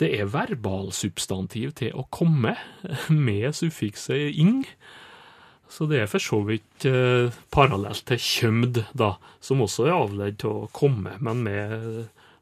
Det 0.00 0.10
er 0.12 0.28
verbalsubstantiv 0.28 1.72
til 1.80 1.96
å 1.96 2.04
komme, 2.12 2.56
med 3.28 3.56
suffikset 3.56 4.36
ing. 4.36 4.64
Så 5.72 5.88
det 5.90 6.02
er 6.02 6.10
for 6.10 6.22
så 6.22 6.42
vidt 6.46 6.86
eh, 6.86 7.32
parallelt 7.50 8.04
til 8.06 8.20
kjømd, 8.22 8.84
da, 8.94 9.16
som 9.42 9.64
også 9.64 9.88
er 9.88 9.96
avledd 9.96 10.38
til 10.42 10.62
å 10.62 10.70
komme, 10.76 11.16
men 11.18 11.42
med 11.46 11.74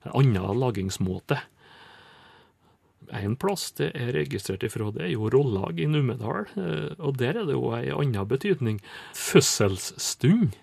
en 0.05 0.13
annen 0.13 0.61
lagingsmåte. 0.61 1.39
En 3.15 3.37
plass 3.37 3.69
det 3.79 3.91
er 3.97 4.13
registrert 4.17 4.65
ifra, 4.67 4.91
det 4.95 5.07
er 5.07 5.13
jo 5.15 5.31
Rollag 5.33 5.81
i 5.81 5.89
Numedal, 5.89 6.49
eh, 6.59 6.93
og 6.99 7.19
der 7.21 7.41
er 7.41 7.49
det 7.49 7.57
jo 7.57 7.73
ei 7.77 7.89
anna 7.95 8.27
betydning. 8.29 8.81
Fødselsstund. 9.17 10.57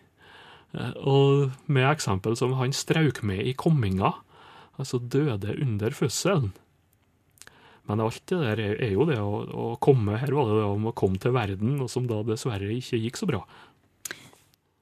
Eh, 0.75 0.95
og 1.01 1.55
med 1.65 1.89
eksempel 1.89 2.37
som 2.37 2.57
han 2.59 2.75
strauk 2.75 3.23
med 3.25 3.45
i 3.45 3.55
komminga, 3.57 4.15
altså 4.77 5.01
døde 5.01 5.55
under 5.61 5.95
fødselen. 5.95 6.51
Men 7.91 8.05
alt 8.05 8.23
det 8.31 8.39
der 8.39 8.61
er 8.71 8.93
jo 8.93 9.03
det 9.09 9.19
å, 9.19 9.41
å 9.43 9.65
komme 9.83 10.15
Her 10.21 10.31
var 10.37 10.47
det 10.47 10.61
det 10.61 10.67
om 10.69 10.87
å 10.87 10.95
komme 10.95 11.19
til 11.19 11.35
verden, 11.35 11.75
og 11.83 11.91
som 11.91 12.07
da 12.07 12.21
dessverre 12.23 12.71
ikke 12.77 12.99
gikk 13.01 13.19
så 13.19 13.27
bra. 13.27 13.41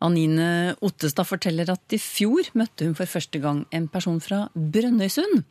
Anine 0.05 0.75
Ottestad 0.85 1.27
forteller 1.27 1.71
at 1.73 1.95
i 1.95 1.99
fjor 1.99 2.47
møtte 2.55 2.85
hun 2.87 2.95
for 2.95 3.09
første 3.09 3.41
gang 3.43 3.65
en 3.75 3.89
person 3.91 4.21
fra 4.23 4.45
Brønnøysund. 4.53 5.41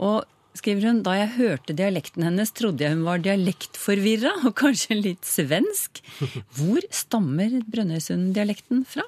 Og 0.00 0.22
skriver 0.56 0.88
hun, 0.88 1.02
da 1.04 1.16
jeg 1.18 1.34
hørte 1.36 1.76
dialekten 1.76 2.24
hennes, 2.24 2.54
trodde 2.56 2.86
jeg 2.86 2.94
hun 2.94 3.04
var 3.04 3.20
dialektforvirra 3.24 4.32
og 4.46 4.54
kanskje 4.62 4.96
litt 5.00 5.28
svensk. 5.28 6.00
Hvor 6.56 6.80
stammer 6.94 7.58
Brønnøysund-dialekten 7.68 8.86
fra? 8.88 9.04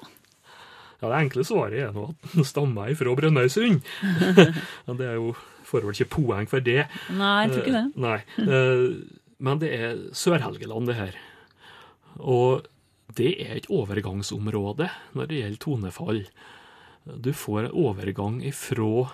Ja, 1.01 1.09
Det 1.09 1.17
enkle 1.17 1.47
svaret 1.47 1.81
er 1.87 1.91
nå 1.95 2.11
at 2.13 2.31
den 2.35 2.47
stammer 2.47 2.93
fra 2.97 3.17
Brønnøysund. 3.17 3.81
det 5.01 5.09
er 5.09 5.17
jo 5.17 5.33
får 5.65 5.85
vel 5.85 5.95
ikke 5.97 6.13
poeng 6.17 6.49
for 6.49 6.63
det. 6.63 6.85
Nei, 7.15 7.35
jeg 7.45 7.53
tror 7.53 7.63
ikke 7.63 7.75
det. 7.75 7.85
Uh, 7.95 8.01
nei. 8.05 8.19
Uh, 8.39 9.25
men 9.45 9.61
det 9.61 9.71
er 9.75 9.99
Sør-Helgeland, 10.15 10.89
det 10.89 10.97
her. 10.99 11.17
Og 12.21 12.67
det 13.15 13.33
er 13.43 13.57
et 13.57 13.69
overgangsområde 13.71 14.89
når 15.15 15.29
det 15.29 15.41
gjelder 15.41 15.63
tonefall. 15.65 16.23
Du 17.05 17.31
får 17.35 17.67
en 17.67 17.75
overgang 17.85 18.39
ifra 18.45 19.09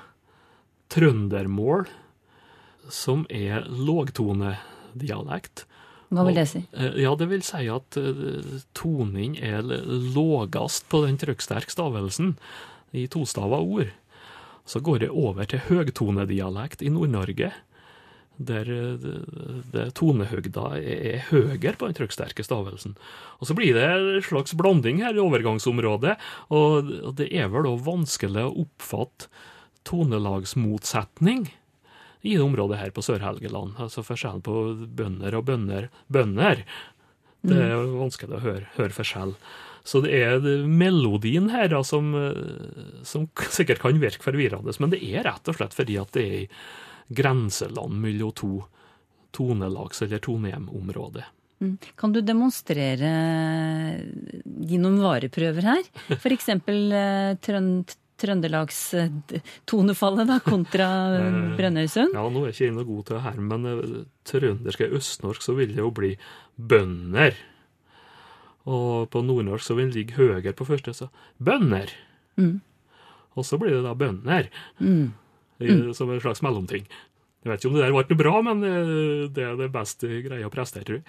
trøndermål, 0.91 1.89
som 2.91 3.25
er 3.29 3.65
lågtonedialekt. 3.67 5.65
Hva 6.11 6.25
vil 6.27 6.35
det 6.35 6.47
si? 6.51 6.61
Eh, 6.75 6.97
ja, 7.03 7.13
Det 7.15 7.27
vil 7.31 7.43
si 7.45 7.67
at 7.71 7.97
toning 8.75 9.37
er 9.39 9.63
lågest 9.63 10.87
på 10.91 11.05
den 11.05 11.19
trykksterke 11.21 11.71
stavelsen 11.71 12.35
i 12.91 13.07
tostava 13.11 13.61
ord. 13.63 13.91
Så 14.65 14.81
går 14.83 15.03
det 15.03 15.11
over 15.11 15.47
til 15.49 15.63
høgtonedialekt 15.67 16.83
i 16.85 16.91
Nord-Norge, 16.93 17.51
der 18.41 18.69
eh, 18.73 19.07
det, 19.73 19.85
tonehøgda 19.97 20.65
er, 20.79 21.05
er 21.13 21.25
høyere 21.29 21.77
på 21.77 21.89
den 21.89 21.97
trykksterke 21.97 22.45
stavelsen. 22.45 22.95
Og 23.39 23.49
så 23.49 23.57
blir 23.57 23.77
det 23.77 23.87
en 23.87 24.21
slags 24.25 24.55
blanding 24.57 25.01
her 25.03 25.17
i 25.17 25.23
overgangsområdet, 25.23 26.17
og 26.49 26.91
og 27.01 27.15
det 27.19 27.31
er 27.35 27.49
vel 27.51 27.67
da 27.67 27.73
vanskelig 27.85 28.45
å 28.47 28.53
oppfatte 28.65 29.31
tonelagsmotsetning 29.87 31.49
i 32.21 32.35
det 32.35 32.43
området 32.43 32.77
her 32.77 32.93
på 32.93 33.03
Sør-Helgeland. 33.05 33.79
Altså 33.81 34.03
forskjellen 34.05 34.43
på 34.45 34.55
bønder 34.85 35.37
og 35.39 35.47
bønder. 35.47 35.89
Bønder, 36.11 36.61
det 37.41 37.57
er 37.57 37.79
vanskelig 37.97 38.37
å 38.37 38.43
høre, 38.43 38.67
høre 38.77 38.93
forskjell. 38.93 39.33
Så 39.83 40.01
det 40.05 40.13
er 40.13 40.43
melodien 40.67 41.49
her 41.53 41.71
da, 41.71 41.81
som, 41.83 42.13
eh, 42.15 43.01
som 43.07 43.27
sikkert 43.49 43.81
kan 43.81 44.01
virke 44.01 44.25
forvirrende, 44.25 44.73
men 44.79 44.93
det 44.93 45.01
er 45.03 45.25
rett 45.27 45.49
og 45.49 45.57
slett 45.57 45.77
fordi 45.77 45.97
at 46.01 46.13
det 46.17 46.25
er 46.25 46.39
i 46.43 46.49
grenseland 47.11 47.97
mellom 48.01 48.33
to 48.37 48.51
tonelags- 49.35 50.03
eller 50.03 50.19
tonehjemområder. 50.19 51.25
Mm. 51.61 51.77
Kan 51.95 52.11
du 52.11 52.21
demonstrere 52.25 53.09
Gi 54.41 54.79
noen 54.81 54.97
vareprøver 54.97 55.67
her? 55.67 55.83
Eksempel 56.33 56.89
eh, 56.89 57.33
trønd, 57.37 57.93
Trøndelags 58.21 58.79
eh, 58.97 59.09
da, 59.29 60.39
kontra 60.45 60.87
Brønnøysund? 61.57 62.17
Ja, 62.17 62.25
nå 62.29 62.43
er 62.43 62.49
jeg 62.49 62.55
ikke 62.55 62.65
jeg 62.65 62.75
noe 62.77 62.89
god 62.89 63.05
til 63.05 63.17
det 63.17 63.23
her, 63.27 63.39
men 63.51 63.69
trøndersk 64.29 64.83
og 64.87 64.97
østnorsk 64.99 65.45
så 65.45 65.55
vil 65.57 65.73
det 65.75 65.81
jo 65.81 65.93
bli 65.93 66.11
bønder. 66.57 67.37
Og 68.69 69.09
på 69.09 69.23
nordnorsk 69.25 69.65
så 69.65 69.75
vil 69.75 69.87
den 69.89 69.95
ligge 69.97 70.13
høyere 70.19 70.53
på 70.53 70.67
første, 70.67 70.93
så 70.93 71.07
bønder. 71.41 71.89
Mm. 72.37 72.59
Og 73.35 73.45
så 73.47 73.57
blir 73.57 73.71
det 73.77 73.83
da 73.87 73.93
bønder, 73.95 74.49
Mm. 74.79 75.13
i- 75.61 75.93
som 75.93 76.09
en 76.11 76.19
slags 76.21 76.41
mellomting. 76.41 76.85
Jeg 77.43 77.49
vet 77.51 77.59
ikke 77.63 77.69
om 77.71 77.73
det 77.73 77.83
der 77.85 77.91
ble 77.91 78.05
noe 78.09 78.17
bra, 78.23 78.41
men 78.41 78.63
eh, 78.63 79.27
det 79.33 79.43
er 79.43 79.55
det 79.57 79.71
beste 79.71 80.07
greia 80.27 80.45
å 80.45 80.51
prestere, 80.53 80.83
tror 80.85 80.95
jeg. 81.01 81.03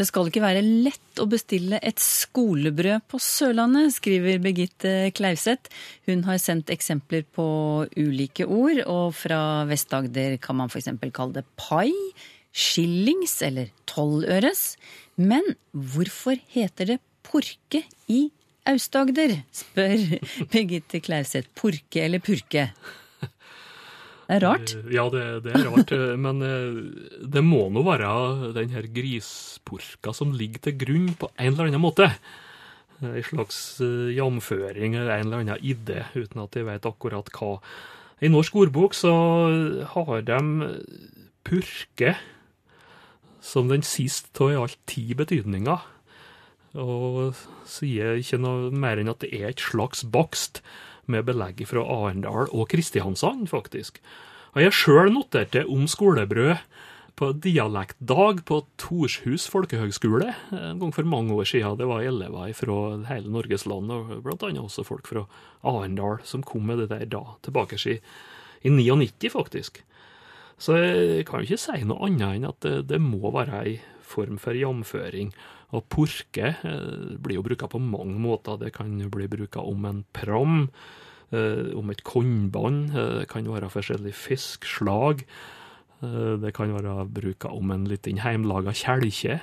Det 0.00 0.06
skal 0.08 0.30
ikke 0.30 0.40
være 0.40 0.62
lett 0.64 1.20
å 1.20 1.26
bestille 1.28 1.78
et 1.82 1.96
skolebrød 2.00 3.02
på 3.06 3.18
Sørlandet, 3.20 3.92
skriver 3.92 4.38
Birgitte 4.40 5.12
Klauseth. 5.12 5.68
Hun 6.08 6.22
har 6.24 6.38
sendt 6.40 6.70
eksempler 6.72 7.26
på 7.36 7.86
ulike 8.00 8.46
ord, 8.48 8.80
og 8.86 9.12
fra 9.14 9.66
Vest-Agder 9.68 10.38
kan 10.40 10.56
man 10.56 10.68
f.eks. 10.72 10.88
kalle 11.12 11.34
det 11.34 11.44
pai, 11.60 11.92
skillings 12.52 13.38
eller 13.46 13.70
tolvøres. 13.90 14.74
Men 15.20 15.54
hvorfor 15.72 16.38
heter 16.54 16.94
det 16.94 17.00
porke 17.26 17.84
i 18.10 18.30
Aust-Agder, 18.68 19.38
spør 19.54 20.18
Birgitte 20.52 21.00
Klauseth. 21.02 21.48
Porke 21.56 22.04
eller 22.04 22.22
purke? 22.22 22.68
Det 24.30 24.36
er 24.36 24.44
rart. 24.44 24.74
Eh, 24.76 24.90
Ja, 24.94 25.08
det, 25.10 25.24
det 25.46 25.54
er 25.56 25.64
rart, 25.66 25.90
eh, 25.96 26.12
men 26.20 26.42
eh, 26.46 27.24
det 27.34 27.42
må 27.42 27.64
nå 27.74 27.82
være 27.86 28.52
den 28.54 28.70
her 28.76 28.86
grisporka 28.94 30.14
som 30.14 30.36
ligger 30.38 30.68
til 30.68 30.76
grunn 30.84 31.08
på 31.18 31.32
en 31.34 31.50
eller 31.54 31.70
annen 31.70 31.82
måte. 31.82 32.06
En 33.00 33.16
slags 33.24 33.80
jamføring 34.12 34.94
eller 34.94 35.14
en 35.16 35.26
eller 35.30 35.40
annen 35.42 35.64
idé, 35.64 36.02
uten 36.14 36.42
at 36.44 36.54
jeg 36.58 36.66
vet 36.68 36.86
akkurat 36.86 37.30
hva. 37.32 37.54
I 38.20 38.28
norsk 38.28 38.58
ordbok 38.60 38.94
så 38.94 39.10
har 39.94 40.20
de 40.28 40.40
purke 41.48 42.12
som 43.40 43.70
den 43.70 43.84
siste 43.86 44.44
av 44.44 44.52
i 44.52 44.60
alt 44.60 44.78
ti 44.90 45.10
betydninger. 45.16 45.88
Og 46.80 47.38
sier 47.66 48.20
ikke 48.20 48.38
noe 48.38 48.70
mer 48.70 49.00
enn 49.00 49.10
at 49.10 49.24
det 49.24 49.32
er 49.34 49.50
et 49.50 49.62
slags 49.62 50.04
bakst 50.06 50.60
med 51.10 51.26
belegg 51.26 51.64
fra 51.66 51.82
Arendal 51.82 52.50
og 52.54 52.68
Kristiansand, 52.70 53.48
faktisk. 53.50 53.98
Og 54.54 54.62
jeg 54.64 54.76
sjøl 54.76 55.12
noterte 55.14 55.64
om 55.70 55.88
skolebrød 55.90 56.58
på 57.20 57.28
dialektdag 57.36 58.40
på 58.48 58.62
Torshus 58.80 59.44
folkehøgskole 59.52 60.30
en 60.56 60.80
gang 60.80 60.94
for 60.94 61.04
mange 61.04 61.34
år 61.36 61.48
siden. 61.50 61.76
Det 61.76 61.88
var 61.90 62.06
elever 62.06 62.54
fra 62.56 62.78
hele 63.10 63.32
Norges 63.34 63.66
land, 63.68 63.92
og 63.92 64.30
annet 64.46 64.62
også 64.62 64.86
folk 64.86 65.10
fra 65.10 65.26
Arendal 65.66 66.22
som 66.24 66.44
kom 66.46 66.70
med 66.70 66.80
det 66.80 66.90
der 66.94 67.04
da, 67.10 67.24
tilbake 67.44 67.78
i 68.62 68.70
99, 68.72 69.32
faktisk. 69.32 69.82
Så 70.60 70.76
jeg 70.76 71.24
kan 71.28 71.40
jo 71.40 71.48
ikke 71.48 71.62
si 71.62 71.86
noe 71.88 72.04
annet 72.08 72.36
enn 72.36 72.50
at 72.50 72.60
det, 72.66 72.74
det 72.90 73.00
må 73.00 73.32
være 73.32 73.62
ei 73.64 73.78
form 74.04 74.36
for 74.40 74.56
jamføring. 74.56 75.32
Og 75.76 75.86
porke 75.92 76.50
eh, 76.66 77.14
blir 77.22 77.38
jo 77.38 77.46
bruka 77.46 77.68
på 77.70 77.80
mange 77.82 78.18
måter. 78.20 78.58
Det 78.60 78.74
kan 78.74 78.92
jo 79.00 79.08
bli 79.12 79.28
bruka 79.30 79.62
om 79.62 79.86
en 79.88 80.02
pram, 80.16 80.66
eh, 81.30 81.70
om 81.78 81.92
et 81.94 82.04
kornbånd. 82.04 82.90
Eh, 82.90 83.14
det 83.22 83.30
kan 83.30 83.48
være 83.48 83.70
forskjellige 83.72 84.18
fiskslag. 84.18 85.24
Eh, 86.02 86.36
det 86.42 86.52
kan 86.56 86.74
være 86.74 87.06
bruka 87.08 87.54
om 87.54 87.70
en 87.70 87.86
liten 87.88 88.20
heimlaga 88.24 88.74
kjelke. 88.76 89.40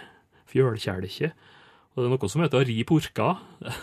Fjølkjelke. 0.51 1.32
Og 1.95 2.03
det 2.03 2.08
er 2.08 2.13
noe 2.13 2.30
som 2.30 2.43
heter 2.43 2.62
å 2.62 2.67
ri 2.67 2.77
porka. 2.86 3.32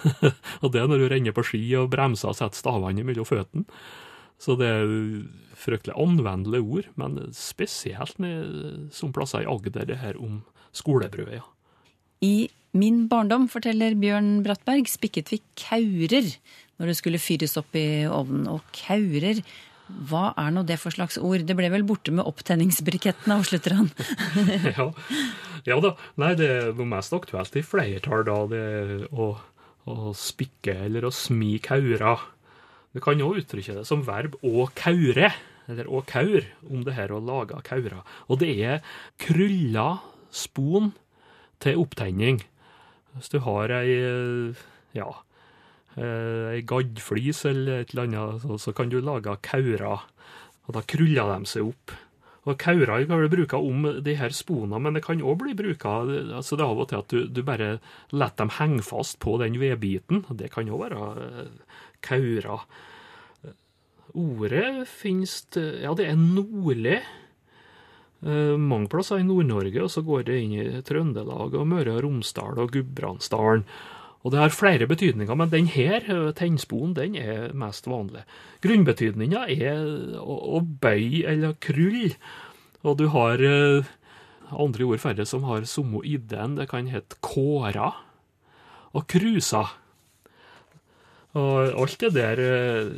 og 0.63 0.71
det 0.71 0.85
er 0.85 0.91
når 0.91 1.03
du 1.03 1.09
renner 1.11 1.35
på 1.35 1.43
ski 1.49 1.65
og 1.81 1.91
bremser 1.91 2.31
og 2.31 2.39
setter 2.39 2.61
stavene 2.61 3.03
mellom 3.03 3.27
føttene. 3.27 3.67
Så 4.43 4.57
det 4.61 4.69
er 4.69 4.89
fryktelig 5.59 5.95
anvendelige 6.01 6.67
ord, 6.67 6.91
men 7.01 7.19
spesielt 7.33 8.19
ned- 8.19 8.91
som 8.93 9.13
plasser 9.13 9.45
i 9.45 9.49
Agder, 9.49 9.87
det 9.87 10.01
her 10.03 10.19
om 10.21 10.43
skolebrødet. 10.73 11.41
ja. 11.41 11.47
I 12.25 12.49
min 12.75 13.05
barndom, 13.09 13.47
forteller 13.49 13.95
Bjørn 13.95 14.43
Brattberg, 14.43 14.89
spikket 14.91 15.31
vi 15.31 15.41
kaurer 15.59 16.33
når 16.81 16.91
det 16.91 16.97
skulle 16.99 17.23
fyres 17.23 17.57
opp 17.61 17.77
i 17.79 18.05
ovnen. 18.11 18.49
Og 18.51 18.65
kaurer, 18.75 19.43
hva 20.09 20.33
er 20.41 20.51
nå 20.55 20.65
det 20.67 20.81
for 20.83 20.95
slags 20.95 21.19
ord? 21.21 21.45
Det 21.47 21.55
ble 21.55 21.71
vel 21.71 21.87
borte 21.87 22.15
med 22.15 22.27
opptenningsbrikettene, 22.27 23.39
avslutter 23.39 23.77
han. 23.79 23.91
ja. 24.79 24.89
ja 25.69 25.81
da. 25.85 25.95
Nei, 26.21 26.33
det 26.41 26.51
er 26.51 26.71
noe 26.73 26.91
mest 26.97 27.15
aktuelt 27.15 27.61
i 27.61 27.63
flertall, 27.63 28.25
da. 28.27 28.39
Det 28.51 28.63
er 28.81 28.95
å, 29.13 29.31
å 29.87 30.15
spikke 30.19 30.75
eller 30.89 31.07
å 31.07 31.15
smi 31.15 31.59
kaurer. 31.63 32.25
Du 32.95 33.01
kan 33.03 33.19
òg 33.19 33.41
uttrykke 33.43 33.75
det 33.81 33.89
som 33.89 34.05
verb 34.07 34.37
å 34.47 34.69
kaure, 34.79 35.33
eller 35.67 35.89
å 35.91 36.05
kaur, 36.07 36.47
om 36.71 36.85
det 36.87 36.95
her 36.95 37.11
å 37.11 37.23
lage 37.25 37.59
kaurer. 37.67 38.05
Og 38.31 38.39
det 38.39 38.53
er 38.63 38.85
krølla 39.19 39.99
spon 40.35 40.93
til 41.65 41.81
opptenning. 41.83 42.39
Hvis 43.17 43.33
du 43.35 43.41
har 43.43 43.73
ei, 43.75 44.55
ja, 44.95 45.11
ei 45.99 46.63
gaddflis 46.67 47.45
eller 47.51 47.83
et 47.83 47.95
eller 47.95 48.07
annet, 48.07 48.47
så, 48.63 48.75
kan 48.77 48.91
du 48.91 49.01
lage 49.03 49.35
kaurer. 49.43 50.07
Og 50.65 50.75
da 50.79 50.87
kruller 50.87 51.35
de 51.35 51.51
seg 51.51 51.71
opp. 51.75 51.99
Og 52.45 52.59
kaurer 52.61 53.07
kan 53.09 53.23
bli 53.23 53.31
bruka 53.33 53.57
om 53.57 53.87
de 54.05 54.15
her 54.21 54.35
sponene, 54.37 54.79
men 54.85 54.99
det 54.99 55.03
kan 55.07 55.23
òg 55.25 55.39
bli 55.41 55.55
bruka 55.57 55.95
altså 56.05 56.59
Det 56.59 56.65
er 56.65 56.69
av 56.69 56.83
og 56.83 56.91
til 56.91 57.01
at 57.01 57.15
du, 57.15 57.21
du 57.33 57.41
bare 57.43 57.79
lar 58.13 58.35
dem 58.37 58.53
henge 58.59 58.85
fast 58.85 59.17
på 59.25 59.39
den 59.41 59.57
vedbiten. 59.63 60.27
Det 60.29 60.53
kan 60.53 60.69
òg 60.69 60.85
være 60.85 61.09
kaurer. 62.05 62.67
Ordet 64.15 64.87
finnes 64.87 65.41
Ja, 65.57 65.95
det 65.97 66.07
er 66.11 66.21
nordlig. 66.21 67.01
Eh, 68.25 68.55
mange 68.57 68.89
plasser 68.89 69.21
i 69.21 69.27
Nord-Norge, 69.27 69.83
og 69.85 69.91
så 69.93 70.01
går 70.05 70.25
det 70.29 70.39
inn 70.41 70.55
i 70.57 70.83
Trøndelag 70.87 71.57
og 71.59 71.67
Møre 71.69 71.99
og 71.99 72.07
Romsdal 72.07 72.61
og 72.63 72.73
Gudbrandsdalen. 72.73 73.67
Og 74.25 74.33
det 74.33 74.41
har 74.41 74.55
flere 74.57 74.89
betydninger, 74.89 75.37
men 75.37 75.51
den 75.53 75.67
her, 75.69 76.01
eh, 76.09 76.33
den 76.33 77.17
er 77.17 77.53
mest 77.53 77.85
vanlig. 77.85 78.25
Grunnbetydninga 78.63 79.45
er 79.53 79.85
å 80.17 80.61
bøye 80.65 81.27
eller 81.29 81.53
krulle, 81.61 82.17
og 82.83 82.97
du 82.97 83.09
har 83.09 83.35
eh, 83.35 83.85
andre 84.51 84.85
ord 84.85 85.01
færre 85.01 85.27
som 85.27 85.45
har 85.45 85.65
samme 85.65 86.01
ideen. 86.05 86.57
Det 86.57 86.69
kan 86.71 86.87
hete 86.87 87.17
kåra 87.21 87.93
og 88.95 89.07
krusa. 89.07 89.69
Og 91.35 91.75
alt 91.83 91.99
det 91.99 92.13
der 92.15 92.41
eh, 92.43 92.93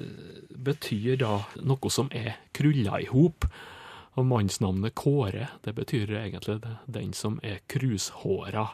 betyr 0.67 1.17
da 1.21 1.39
noe 1.65 1.93
som 1.93 2.11
er 2.13 2.37
krulla 2.57 3.01
i 3.01 3.09
hop. 3.09 3.49
Og 4.17 4.25
mannsnavnet 4.25 4.95
Kåre, 4.97 5.51
det 5.65 5.75
betyr 5.77 6.15
egentlig 6.17 6.61
det, 6.65 6.79
den 6.89 7.13
som 7.17 7.37
er 7.45 7.61
krushåra. 7.69 8.69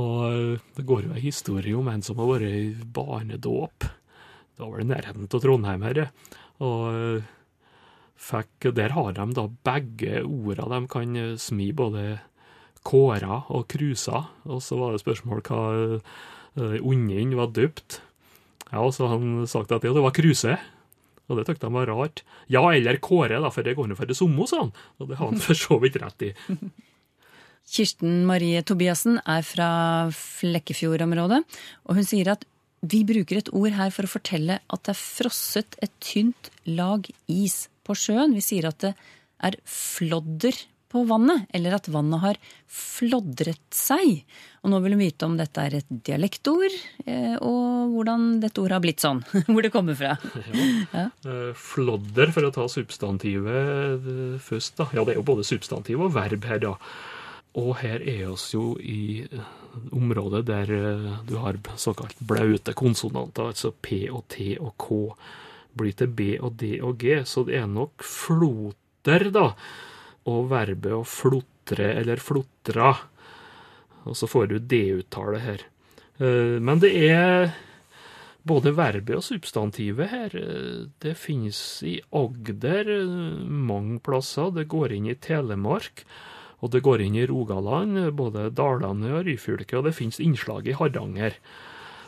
Og 0.00 0.18
eh, 0.28 0.60
det 0.76 0.86
går 0.88 1.08
jo 1.08 1.16
ei 1.16 1.24
historie 1.24 1.76
om 1.76 1.88
en 1.92 2.04
som 2.04 2.20
har 2.20 2.30
vært 2.34 2.48
i 2.48 2.88
barnedåp. 2.96 3.88
Det 4.52 4.68
var 4.68 4.80
i 4.80 4.88
nærheten 4.88 5.28
av 5.28 5.44
Trondheim 5.44 5.88
her. 5.88 6.04
Og 6.64 6.84
eh, 6.92 7.32
fikk, 8.20 8.70
der 8.76 8.96
har 8.96 9.16
de 9.16 9.28
da 9.36 9.48
begge 9.64 10.22
orda. 10.28 10.68
De 10.76 10.84
kan 10.92 11.18
smi 11.40 11.72
både 11.76 12.20
kåra 12.84 13.42
og 13.48 13.68
krusa. 13.72 14.26
Og 14.44 14.60
så 14.64 14.76
var 14.76 14.92
det 14.92 15.02
spørsmål 15.02 15.44
hva 15.48 15.60
uh, 16.58 17.36
var 17.38 17.52
døpt. 17.56 18.02
Ja, 18.72 18.84
så 18.92 19.06
har 19.06 19.18
han 19.18 19.46
sagt 19.50 19.72
at 19.72 19.84
det, 19.84 19.92
det 19.92 20.04
var 20.04 20.14
kruse. 20.16 20.56
Og 21.30 21.38
det 21.38 21.46
syntes 21.46 21.66
han 21.68 21.76
var 21.76 21.90
rart. 21.92 22.22
Ja, 22.52 22.64
eller 22.72 22.98
Kåre, 23.02 23.40
da, 23.40 23.50
for 23.52 23.64
det 23.64 23.76
går 23.78 23.90
nå 23.90 23.96
for 23.98 24.08
det 24.08 24.16
samme, 24.18 24.46
sa 24.48 24.64
han. 24.64 24.72
Og 24.98 25.10
det 25.10 25.18
har 25.20 25.30
han 25.30 25.42
for 25.42 25.58
så 25.58 25.78
vidt 25.82 26.00
rett 26.02 26.26
i. 26.28 26.32
Kirsten 27.72 28.24
Marie 28.26 28.60
Tobiassen 28.66 29.20
er 29.22 29.44
fra 29.46 29.68
Flekkefjord-området, 30.16 31.44
og 31.86 32.00
hun 32.00 32.08
sier 32.08 32.32
at 32.34 32.42
vi 32.82 33.04
bruker 33.06 33.38
et 33.38 33.52
ord 33.54 33.76
her 33.76 33.92
for 33.94 34.08
å 34.08 34.10
fortelle 34.10 34.58
at 34.58 34.82
det 34.82 34.90
er 34.90 34.98
frosset 34.98 35.76
et 35.84 35.92
tynt 36.02 36.50
lag 36.66 37.06
is 37.30 37.68
på 37.86 37.94
sjøen. 37.94 38.34
Vi 38.34 38.42
sier 38.42 38.66
at 38.72 38.80
det 38.82 38.90
er 39.46 39.58
flodder 39.62 40.58
på 40.92 41.04
vannet, 41.08 41.46
eller 41.56 41.78
at 41.78 41.88
vannet 41.92 42.22
har 42.22 42.40
flodret 42.70 43.62
seg. 43.74 44.22
Og 44.62 44.72
nå 44.72 44.80
vil 44.84 44.94
hun 44.94 45.02
vite 45.02 45.26
om 45.26 45.38
dette 45.38 45.64
er 45.64 45.78
et 45.80 45.94
dialektord, 46.06 46.76
eh, 47.06 47.34
og 47.40 47.94
hvordan 47.96 48.28
dette 48.42 48.62
ordet 48.62 48.76
har 48.76 48.84
blitt 48.84 49.02
sånn. 49.02 49.24
Hvor 49.50 49.64
det 49.64 49.72
kommer 49.74 49.98
fra. 49.98 50.14
Ja. 50.52 50.68
Ja. 50.92 51.40
Flodder, 51.58 52.30
for 52.34 52.46
å 52.46 52.52
ta 52.54 52.68
substantivet 52.70 54.06
eh, 54.12 54.38
først. 54.42 54.76
da. 54.78 54.90
Ja, 54.94 55.06
det 55.06 55.16
er 55.16 55.22
jo 55.22 55.30
både 55.32 55.48
substantiv 55.48 56.04
og 56.04 56.14
verb 56.14 56.46
her, 56.48 56.62
da. 56.62 56.76
Og 57.60 57.74
her 57.82 58.00
er 58.08 58.30
oss 58.32 58.46
jo 58.54 58.72
i 58.80 59.24
eh, 59.26 59.48
området 59.92 60.44
der 60.48 60.72
eh, 60.72 61.08
du 61.28 61.36
har 61.42 61.58
såkalt 61.76 62.20
blaute 62.24 62.72
konsonanter, 62.76 63.50
altså 63.52 63.72
P 63.72 64.06
og 64.08 64.24
T 64.32 64.54
og 64.56 64.72
K 64.80 65.00
blir 65.76 65.96
til 65.96 66.12
B 66.12 66.34
og 66.40 66.56
D 66.60 66.78
og 66.84 67.00
G, 67.00 67.22
så 67.28 67.44
det 67.48 67.58
er 67.60 67.68
nok 67.68 68.04
floter, 68.04 69.28
da. 69.32 69.50
Og 70.30 70.48
verbet 70.52 70.94
å 70.94 71.02
flotre 71.06 71.92
eller 71.98 72.22
flotra. 72.22 72.94
Og 74.06 74.16
så 74.18 74.28
får 74.30 74.50
du 74.50 74.56
D-uttale 74.58 75.42
her. 75.42 75.66
Eh, 76.18 76.58
Men 76.60 76.78
det 76.82 76.92
er 77.08 77.54
både 78.46 78.74
verbet 78.74 79.16
og 79.16 79.22
substantivet 79.22 80.10
her. 80.10 80.30
eh, 80.34 80.86
Det 81.00 81.16
finnes 81.16 81.82
i 81.82 82.00
Agder 82.12 82.86
eh, 82.88 83.46
mange 83.46 84.00
plasser. 84.00 84.50
Det 84.50 84.68
går 84.68 84.92
inn 84.92 85.06
i 85.06 85.14
Telemark. 85.14 86.04
Og 86.62 86.70
det 86.70 86.82
går 86.82 87.02
inn 87.02 87.16
i 87.16 87.26
Rogaland, 87.26 88.14
både 88.14 88.50
Dalane 88.54 89.10
og 89.18 89.26
Ryfylke, 89.26 89.78
og 89.78 89.84
det 89.84 89.96
finnes 89.96 90.20
innslag 90.22 90.68
i 90.68 90.76
Hardanger. 90.78 91.34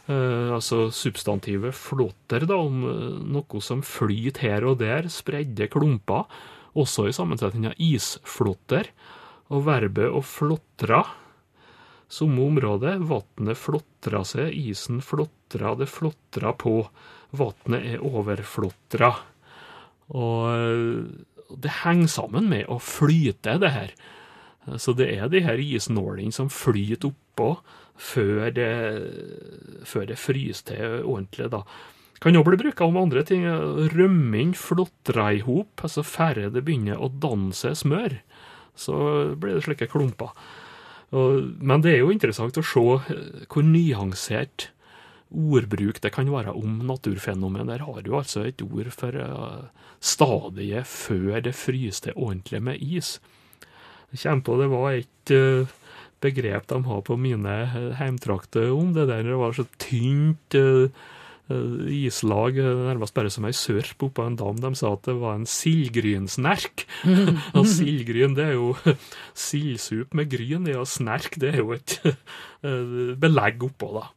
Uh, 0.06 0.52
altså 0.52 0.90
substantivet 0.92 1.74
flotter, 1.74 2.44
da, 2.46 2.54
om 2.54 2.84
noe 3.32 3.60
som 3.64 3.80
flyter 3.82 4.44
her 4.44 4.66
og 4.68 4.78
der, 4.78 5.08
spredde 5.08 5.66
klumper, 5.72 6.28
også 6.78 7.08
i 7.08 7.14
sammensetninga 7.16 7.74
isflotter. 7.82 8.90
Og 9.52 9.66
verbet 9.66 10.14
å 10.14 10.22
flotra, 10.24 11.02
samme 12.10 12.46
område, 12.46 12.96
vatnet 13.04 13.58
flotra 13.60 14.22
seg, 14.26 14.54
isen 14.56 15.02
flotra, 15.04 15.74
det 15.78 15.90
flotra 15.92 16.54
på, 16.56 16.78
vatnet 17.36 17.86
er 17.94 18.04
overflotra. 18.04 19.12
Og 20.14 20.50
eh, 20.54 21.54
det 21.60 21.78
henger 21.84 22.10
sammen 22.10 22.48
med 22.50 22.68
å 22.72 22.80
flyte, 22.82 23.58
det 23.60 23.72
her. 23.74 23.94
Så 24.80 24.94
det 24.96 25.10
er 25.12 25.28
de 25.28 25.42
her 25.44 25.60
isnålene 25.60 26.32
som 26.32 26.48
flyter 26.52 27.10
oppå 27.12 27.50
før 28.00 28.48
det, 28.54 28.70
før 29.86 30.08
det 30.08 30.18
fryser 30.18 30.70
til 30.70 30.94
ordentlig, 31.02 31.50
da. 31.52 31.62
Kan 32.22 32.36
òg 32.38 32.46
bli 32.46 32.60
bruka 32.60 32.86
om 32.86 32.98
andre 33.00 33.24
ting. 33.26 33.46
Rømming 33.94 34.54
flotrer 34.56 35.40
i 35.40 35.42
hop, 35.44 35.82
altså 35.82 36.04
færre 36.06 36.50
det 36.52 36.64
begynner 36.66 37.00
å 37.00 37.10
danse 37.10 37.74
smør, 37.82 38.20
så 38.78 38.98
blir 39.40 39.58
det 39.58 39.64
slike 39.66 39.90
klumper. 39.92 40.32
Men 41.14 41.82
det 41.84 41.94
er 41.94 42.02
jo 42.02 42.12
interessant 42.14 42.56
å 42.58 42.64
se 42.66 42.84
eh, 43.12 43.44
hvor 43.46 43.66
nyansert 43.66 44.70
ordbruk 45.34 46.00
det 46.02 46.12
kan 46.14 46.30
være 46.30 46.54
om 46.54 46.80
naturfenomen. 46.86 47.68
Der 47.70 47.84
har 47.86 48.02
du 48.02 48.12
altså 48.16 48.44
et 48.46 48.62
ord 48.62 48.90
for 48.94 49.16
uh, 49.18 49.66
stadiet 50.02 50.86
før 50.86 51.40
det 51.42 51.54
fryser 51.58 52.14
ordentlig 52.14 52.60
med 52.62 52.82
is. 52.82 53.16
Jeg 54.14 54.44
på 54.46 54.58
det 54.60 54.68
var 54.70 54.92
et 54.94 55.34
uh, 55.34 55.70
begrep 56.22 56.68
de 56.70 56.78
har 56.86 57.02
på 57.06 57.18
mine 57.18 57.56
heimtrakter 57.98 58.70
om 58.72 58.94
det 58.94 59.08
der 59.10 59.26
det 59.26 59.40
var 59.40 59.56
så 59.58 59.66
tynt 59.82 60.54
islag, 61.50 62.56
nærmest 62.56 63.14
bare 63.16 63.30
som 63.32 63.44
ei 63.44 63.52
sørp 63.56 64.06
oppå 64.06 64.24
en 64.24 64.38
dam. 64.40 64.60
De 64.62 64.72
sa 64.78 64.94
at 64.94 65.04
det 65.08 65.16
var 65.20 65.36
en 65.36 65.48
sildgrynsnerk. 65.48 66.86
og 67.58 67.66
sildgryn, 67.68 68.36
det 68.36 68.48
er 68.50 68.56
jo 68.56 68.72
sildsup 69.46 70.14
med 70.16 70.30
gryn 70.32 70.70
i, 70.70 70.76
og 70.78 70.88
snerk, 70.88 71.36
det 71.40 71.54
er 71.54 71.60
jo 71.62 71.74
et 71.76 71.98
belegg 73.24 73.66
oppå, 73.68 73.92
da. 74.00 74.08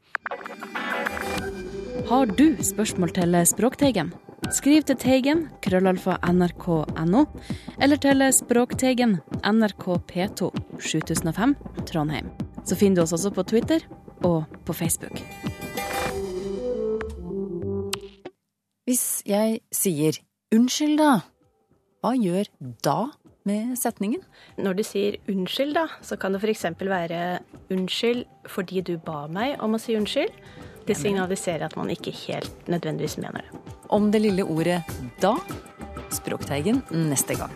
Har 2.07 2.31
du 2.31 2.55
spørsmål 2.63 3.11
til 3.15 3.35
Språkteigen? 3.47 4.13
Skriv 4.53 4.85
til 4.87 4.95
Teigen, 5.01 5.47
krøllalfa 5.65 6.15
nrk.no, 6.29 7.25
eller 7.81 7.99
til 7.99 8.23
Språkteigen, 8.31 9.17
NRK 9.43 9.87
P2, 10.07 10.51
7005, 10.79 11.57
Trondheim. 11.89 12.31
Så 12.63 12.79
finner 12.79 13.01
du 13.01 13.07
oss 13.07 13.15
også 13.17 13.33
på 13.35 13.47
Twitter 13.49 13.83
og 14.23 14.45
på 14.63 14.75
Facebook. 14.77 15.19
Hvis 18.87 19.21
jeg 19.27 19.59
sier 19.75 20.15
'unnskyld, 20.55 20.95
da', 20.97 21.19
hva 21.99 22.13
gjør 22.15 22.47
da 22.85 23.09
med 23.43 23.73
setningen? 23.75 24.21
Når 24.57 24.77
du 24.77 24.83
sier 24.83 25.17
unnskyld, 25.27 25.73
da, 25.75 25.87
så 26.01 26.15
kan 26.15 26.31
det 26.31 26.39
f.eks. 26.39 26.63
være 26.79 27.39
unnskyld 27.69 28.23
fordi 28.47 28.81
du 28.81 28.97
ba 28.97 29.25
meg 29.27 29.59
om 29.59 29.75
å 29.75 29.77
si 29.77 29.97
unnskyld. 29.99 30.31
Det 30.87 30.95
signaliserer 30.95 31.65
at 31.65 31.75
man 31.75 31.91
ikke 31.91 32.15
helt 32.15 32.69
nødvendigvis 32.71 33.17
mener 33.17 33.43
det. 33.43 33.59
Om 33.89 34.11
det 34.11 34.21
lille 34.21 34.47
ordet 34.47 34.79
'da'. 35.19 35.35
Språkteigen 36.09 36.81
neste 36.91 37.35
gang. 37.35 37.51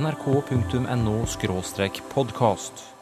nrk.no 0.00 1.26
podkast. 2.10 2.93